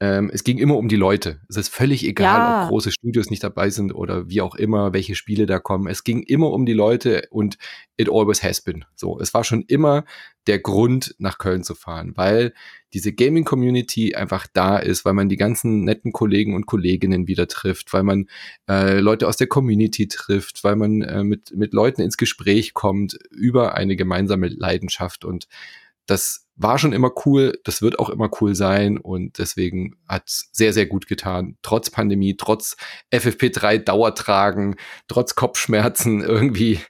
[0.00, 1.40] ähm, es ging immer um die Leute.
[1.48, 2.62] Es ist völlig egal, ja.
[2.62, 5.88] ob große Studios nicht dabei sind oder wie auch immer, welche Spiele da kommen.
[5.88, 7.58] Es ging immer um die Leute und
[7.96, 8.84] it always has been.
[8.94, 10.04] So, es war schon immer
[10.46, 12.54] der Grund, nach Köln zu fahren, weil
[12.94, 17.92] diese Gaming-Community einfach da ist, weil man die ganzen netten Kollegen und Kolleginnen wieder trifft,
[17.92, 18.28] weil man
[18.68, 23.18] äh, Leute aus der Community trifft, weil man äh, mit, mit Leuten ins Gespräch kommt
[23.30, 25.24] über eine gemeinsame Leidenschaft.
[25.24, 25.48] Und
[26.06, 30.72] das war schon immer cool, das wird auch immer cool sein und deswegen hat's sehr,
[30.72, 31.56] sehr gut getan.
[31.62, 32.76] Trotz Pandemie, trotz
[33.14, 34.74] FFP3 Dauertragen,
[35.06, 36.80] trotz Kopfschmerzen irgendwie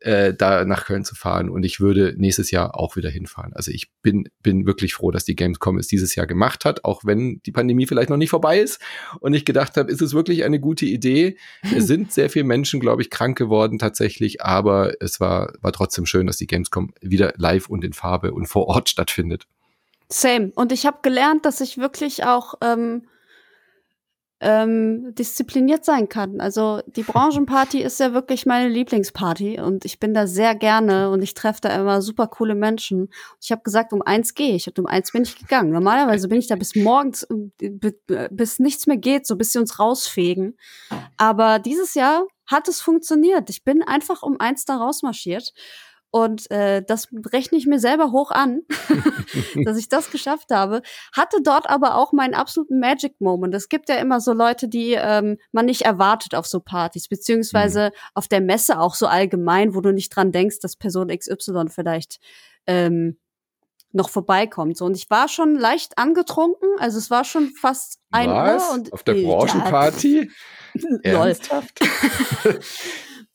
[0.00, 3.52] äh, da nach Köln zu fahren und ich würde nächstes Jahr auch wieder hinfahren.
[3.52, 7.02] Also ich bin, bin wirklich froh, dass die Gamescom es dieses Jahr gemacht hat, auch
[7.04, 8.80] wenn die Pandemie vielleicht noch nicht vorbei ist
[9.20, 11.36] und ich gedacht habe, ist es wirklich eine gute Idee?
[11.62, 16.06] es sind sehr viele Menschen, glaube ich, krank geworden tatsächlich, aber es war, war trotzdem
[16.06, 19.46] schön, dass die Gamescom wieder live und in Farbe und vor Ort stattfindet stattfindet.
[20.08, 20.52] Same.
[20.54, 23.02] Und ich habe gelernt, dass ich wirklich auch ähm,
[24.40, 26.40] ähm, diszipliniert sein kann.
[26.40, 31.22] Also die Branchenparty ist ja wirklich meine Lieblingsparty und ich bin da sehr gerne und
[31.22, 33.10] ich treffe da immer super coole Menschen.
[33.42, 35.72] Ich habe gesagt, um eins gehe ich und um eins bin ich gegangen.
[35.72, 37.26] Normalerweise bin ich da bis morgens,
[37.58, 40.56] bis nichts mehr geht, so bis sie uns rausfegen.
[41.18, 43.50] Aber dieses Jahr hat es funktioniert.
[43.50, 45.52] Ich bin einfach um eins da rausmarschiert
[46.10, 48.62] und äh, das rechne ich mir selber hoch an,
[49.64, 50.82] dass ich das geschafft habe.
[51.12, 53.54] Hatte dort aber auch meinen absoluten Magic Moment.
[53.54, 57.86] Es gibt ja immer so Leute, die ähm, man nicht erwartet auf so Partys, beziehungsweise
[57.86, 57.98] mhm.
[58.14, 62.18] auf der Messe auch so allgemein, wo du nicht dran denkst, dass Person XY vielleicht
[62.66, 63.18] ähm,
[63.92, 64.76] noch vorbeikommt.
[64.76, 68.68] So, und ich war schon leicht angetrunken, also es war schon fast ein Was?
[68.68, 68.74] Uhr.
[68.74, 70.30] Und, auf der Branchenparty?
[71.02, 71.80] Ernsthaft?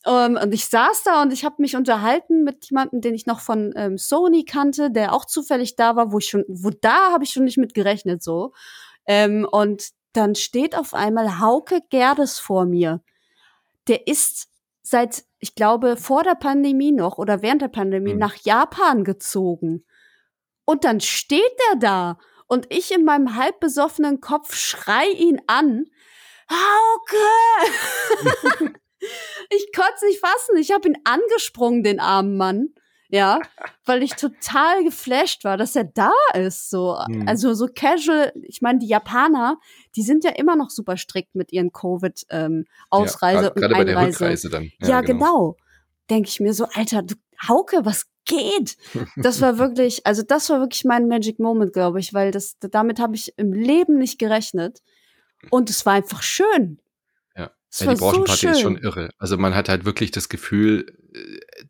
[0.06, 3.26] Um, ähm, und ich saß da und ich habe mich unterhalten mit jemandem, den ich
[3.26, 7.12] noch von ähm, Sony kannte, der auch zufällig da war, wo ich schon, wo da
[7.14, 8.52] habe ich schon nicht mit gerechnet so.
[9.06, 13.02] Ähm, und dann steht auf einmal Hauke Gerdes vor mir.
[13.88, 14.50] Der ist
[14.82, 18.20] seit, ich glaube, vor der Pandemie noch oder während der Pandemie mhm.
[18.20, 19.86] nach Japan gezogen.
[20.66, 25.86] Und dann steht der da und ich in meinem halb besoffenen Kopf schrei ihn an.
[26.50, 27.16] Hauke!
[29.50, 30.58] Ich konnte es nicht fassen.
[30.58, 32.70] Ich habe ihn angesprungen, den armen Mann.
[33.10, 33.40] Ja,
[33.86, 36.70] weil ich total geflasht war, dass er da ist.
[36.70, 37.28] So, hm.
[37.28, 38.34] also so casual.
[38.42, 39.60] Ich meine, die Japaner,
[39.96, 43.84] die sind ja immer noch super strikt mit ihren Covid-Ausreise ähm, ja, und Gerade bei
[43.84, 44.72] der Rückreise dann.
[44.82, 45.20] Ja, ja genau.
[45.20, 45.58] genau.
[46.10, 47.16] Denke ich mir so, Alter, du,
[47.48, 48.78] Hauke, was geht?
[49.18, 53.00] Das war wirklich, also das war wirklich mein Magic Moment, glaube ich, weil das, damit
[53.00, 54.82] habe ich im Leben nicht gerechnet.
[55.50, 56.80] Und es war einfach schön.
[57.80, 59.10] Ja, die Branchenparty so ist schon irre.
[59.18, 61.66] Also man hat halt wirklich das Gefühl, äh,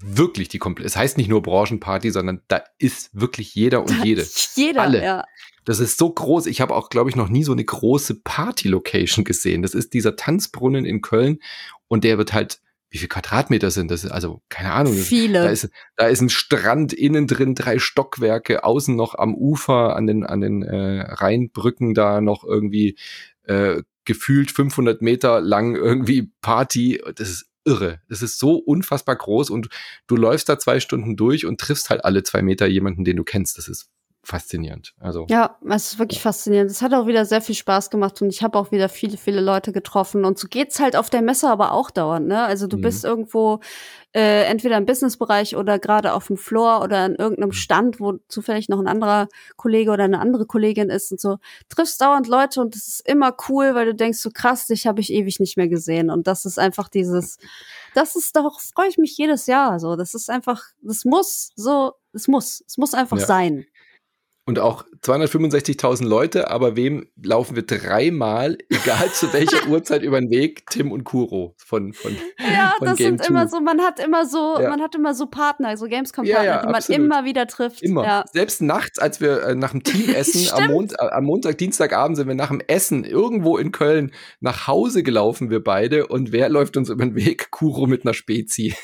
[0.00, 4.26] wirklich die komplette, es heißt nicht nur Branchenparty, sondern da ist wirklich jeder und jede.
[4.54, 5.02] Jeder, Alle.
[5.02, 5.24] ja.
[5.64, 6.46] Das ist so groß.
[6.46, 9.60] Ich habe auch, glaube ich, noch nie so eine große Party-Location gesehen.
[9.60, 11.40] Das ist dieser Tanzbrunnen in Köln
[11.88, 14.06] und der wird halt, wie viel Quadratmeter sind das?
[14.06, 14.94] Also, keine Ahnung.
[14.94, 15.42] Viele.
[15.42, 20.06] Da ist, da ist ein Strand innen drin, drei Stockwerke, außen noch am Ufer, an
[20.06, 22.96] den, an den äh, Rheinbrücken da noch irgendwie
[23.42, 27.00] äh, gefühlt 500 Meter lang irgendwie Party.
[27.14, 28.00] Das ist irre.
[28.08, 29.68] Das ist so unfassbar groß und
[30.06, 33.24] du läufst da zwei Stunden durch und triffst halt alle zwei Meter jemanden, den du
[33.24, 33.58] kennst.
[33.58, 33.90] Das ist
[34.22, 34.94] faszinierend.
[35.00, 36.70] Also ja, es ist wirklich faszinierend.
[36.70, 39.40] Es hat auch wieder sehr viel Spaß gemacht und ich habe auch wieder viele, viele
[39.40, 40.24] Leute getroffen.
[40.24, 42.26] Und so geht's halt auf der Messe aber auch dauernd.
[42.26, 42.42] Ne?
[42.42, 42.82] Also du mhm.
[42.82, 43.60] bist irgendwo
[44.14, 47.52] äh, entweder im Businessbereich oder gerade auf dem Floor oder an irgendeinem mhm.
[47.52, 51.38] Stand, wo zufällig noch ein anderer Kollege oder eine andere Kollegin ist und so.
[51.68, 55.00] Triffst dauernd Leute und das ist immer cool, weil du denkst, so krass, dich habe
[55.00, 56.10] ich ewig nicht mehr gesehen.
[56.10, 57.38] Und das ist einfach dieses,
[57.94, 59.78] das ist doch, freue ich mich jedes Jahr.
[59.78, 63.26] So, das ist einfach, das muss so, es muss, es muss einfach ja.
[63.26, 63.66] sein
[64.48, 70.30] und auch 265.000 Leute, aber wem laufen wir dreimal, egal zu welcher Uhrzeit über den
[70.30, 73.28] Weg, Tim und Kuro von von Ja, von das Game sind 2.
[73.28, 74.70] immer so, man hat immer so, ja.
[74.70, 76.98] man hat immer so Partner, so Gamescom-Partner, ja, ja, die man absolut.
[76.98, 77.82] immer wieder trifft.
[77.82, 78.24] Immer.
[78.32, 82.34] Selbst nachts, als wir äh, nach dem Teamessen am, Mond, am Montag, Dienstagabend sind wir
[82.34, 86.06] nach dem Essen irgendwo in Köln nach Hause gelaufen, wir beide.
[86.06, 87.50] Und wer läuft uns über den Weg?
[87.50, 88.74] Kuro mit einer Spezi.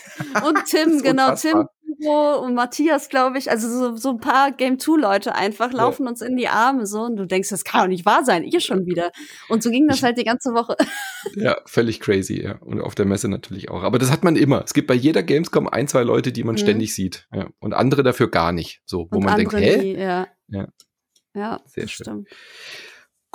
[0.46, 1.34] Und Tim, genau.
[1.34, 1.68] Tim
[2.04, 6.04] Hugo und Matthias, glaube ich, also so, so ein paar Game 2 Leute einfach laufen
[6.04, 6.10] ja.
[6.10, 8.60] uns in die Arme so und du denkst, das kann doch nicht wahr sein, ihr
[8.60, 9.10] schon wieder.
[9.48, 10.76] Und so ging das halt die ganze Woche.
[11.36, 12.58] Ja, völlig crazy, ja.
[12.60, 13.82] Und auf der Messe natürlich auch.
[13.82, 14.62] Aber das hat man immer.
[14.62, 16.58] Es gibt bei jeder Gamescom ein, zwei Leute, die man mhm.
[16.58, 17.26] ständig sieht.
[17.32, 17.48] Ja.
[17.60, 18.82] Und andere dafür gar nicht.
[18.84, 19.78] So, wo und man denkt, hä?
[19.78, 20.28] Nie, ja.
[20.48, 20.68] ja.
[21.34, 22.04] Ja, sehr schön.
[22.04, 22.28] Stimmt.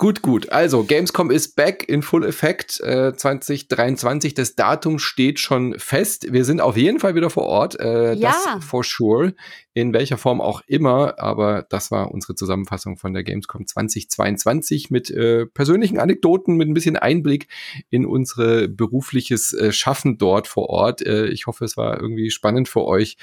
[0.00, 0.50] Gut, gut.
[0.50, 4.32] Also, Gamescom ist back in full effect äh, 2023.
[4.32, 6.32] Das Datum steht schon fest.
[6.32, 7.78] Wir sind auf jeden Fall wieder vor Ort.
[7.78, 8.30] Äh, ja.
[8.30, 9.34] Das for sure.
[9.74, 11.18] In welcher Form auch immer.
[11.18, 16.74] Aber das war unsere Zusammenfassung von der Gamescom 2022 mit äh, persönlichen Anekdoten, mit ein
[16.74, 17.48] bisschen Einblick
[17.90, 21.02] in unsere berufliches äh, Schaffen dort vor Ort.
[21.02, 23.18] Äh, ich hoffe, es war irgendwie spannend für euch.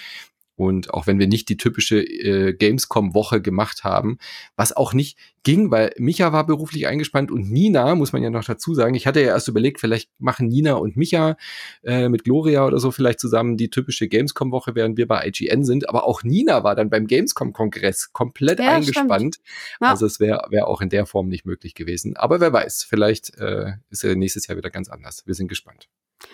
[0.58, 4.18] Und auch wenn wir nicht die typische äh, Gamescom-Woche gemacht haben,
[4.56, 5.18] was auch nicht
[5.48, 9.08] ging, weil Micha war beruflich eingespannt und Nina, muss man ja noch dazu sagen, ich
[9.08, 11.38] hatte ja erst überlegt, vielleicht machen Nina und Micha
[11.84, 15.88] äh, mit Gloria oder so vielleicht zusammen die typische Gamescom-Woche, während wir bei IGN sind.
[15.88, 19.38] Aber auch Nina war dann beim Gamescom-Kongress komplett ja, eingespannt.
[19.80, 19.92] Ja.
[19.92, 22.18] Also es wäre wär auch in der Form nicht möglich gewesen.
[22.18, 25.26] Aber wer weiß, vielleicht äh, ist er nächstes Jahr wieder ganz anders.
[25.26, 25.88] Wir sind gespannt.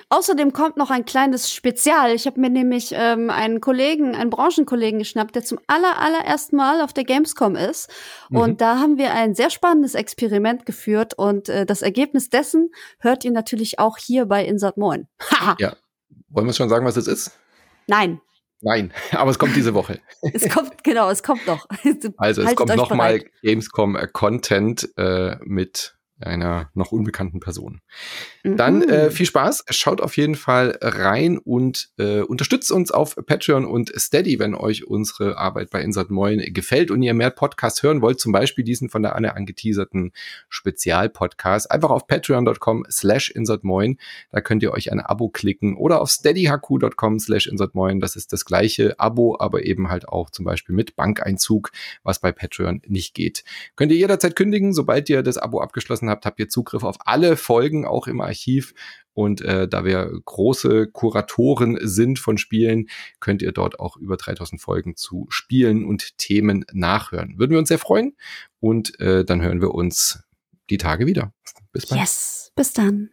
[0.10, 2.14] Außerdem kommt noch ein kleines Spezial.
[2.14, 6.82] Ich habe mir nämlich ähm, einen Kollegen, einen Branchenkollegen geschnappt, der zum aller, allerersten Mal
[6.82, 7.90] auf der Gamescom ist.
[8.30, 8.38] Mhm.
[8.38, 11.14] Und da haben wir ein sehr spannendes Experiment geführt.
[11.16, 15.08] Und äh, das Ergebnis dessen hört ihr natürlich auch hier bei Insert Moin.
[15.60, 15.76] ja.
[16.30, 17.32] Wollen wir schon sagen, was es ist?
[17.88, 18.22] Nein.
[18.62, 20.00] Nein, aber es kommt diese Woche.
[20.34, 21.68] es kommt, genau, es kommt noch.
[22.18, 27.82] also es kommt nochmal Gamescom Content äh, mit einer noch unbekannten Person.
[28.44, 28.58] Mhm.
[28.58, 33.66] Dann äh, viel Spaß, schaut auf jeden Fall rein und äh, unterstützt uns auf Patreon
[33.66, 38.02] und Steady, wenn euch unsere Arbeit bei Insert Moin gefällt und ihr mehr Podcasts hören
[38.02, 40.12] wollt, zum Beispiel diesen von der Anne angeteaserten
[40.50, 41.72] Spezialpodcast.
[41.72, 43.98] Einfach auf patreon.com slash insertmoin,
[44.32, 48.46] da könnt ihr euch ein Abo klicken oder auf steadyhq.com slash insertmoin, das ist das
[48.46, 51.72] gleiche Abo, aber eben halt auch zum Beispiel mit Bankeinzug,
[52.04, 53.44] was bei Patreon nicht geht.
[53.76, 56.98] Könnt ihr jederzeit kündigen, sobald ihr das Abo abgeschlossen habt habt, habt ihr Zugriff auf
[57.06, 58.74] alle Folgen auch im Archiv.
[59.14, 62.90] Und äh, da wir große Kuratoren sind von Spielen,
[63.20, 67.38] könnt ihr dort auch über 3000 Folgen zu Spielen und Themen nachhören.
[67.38, 68.16] Würden wir uns sehr freuen.
[68.60, 70.24] Und äh, dann hören wir uns
[70.70, 71.34] die Tage wieder.
[71.72, 72.02] Bis bald.
[72.02, 73.13] Yes, bis dann.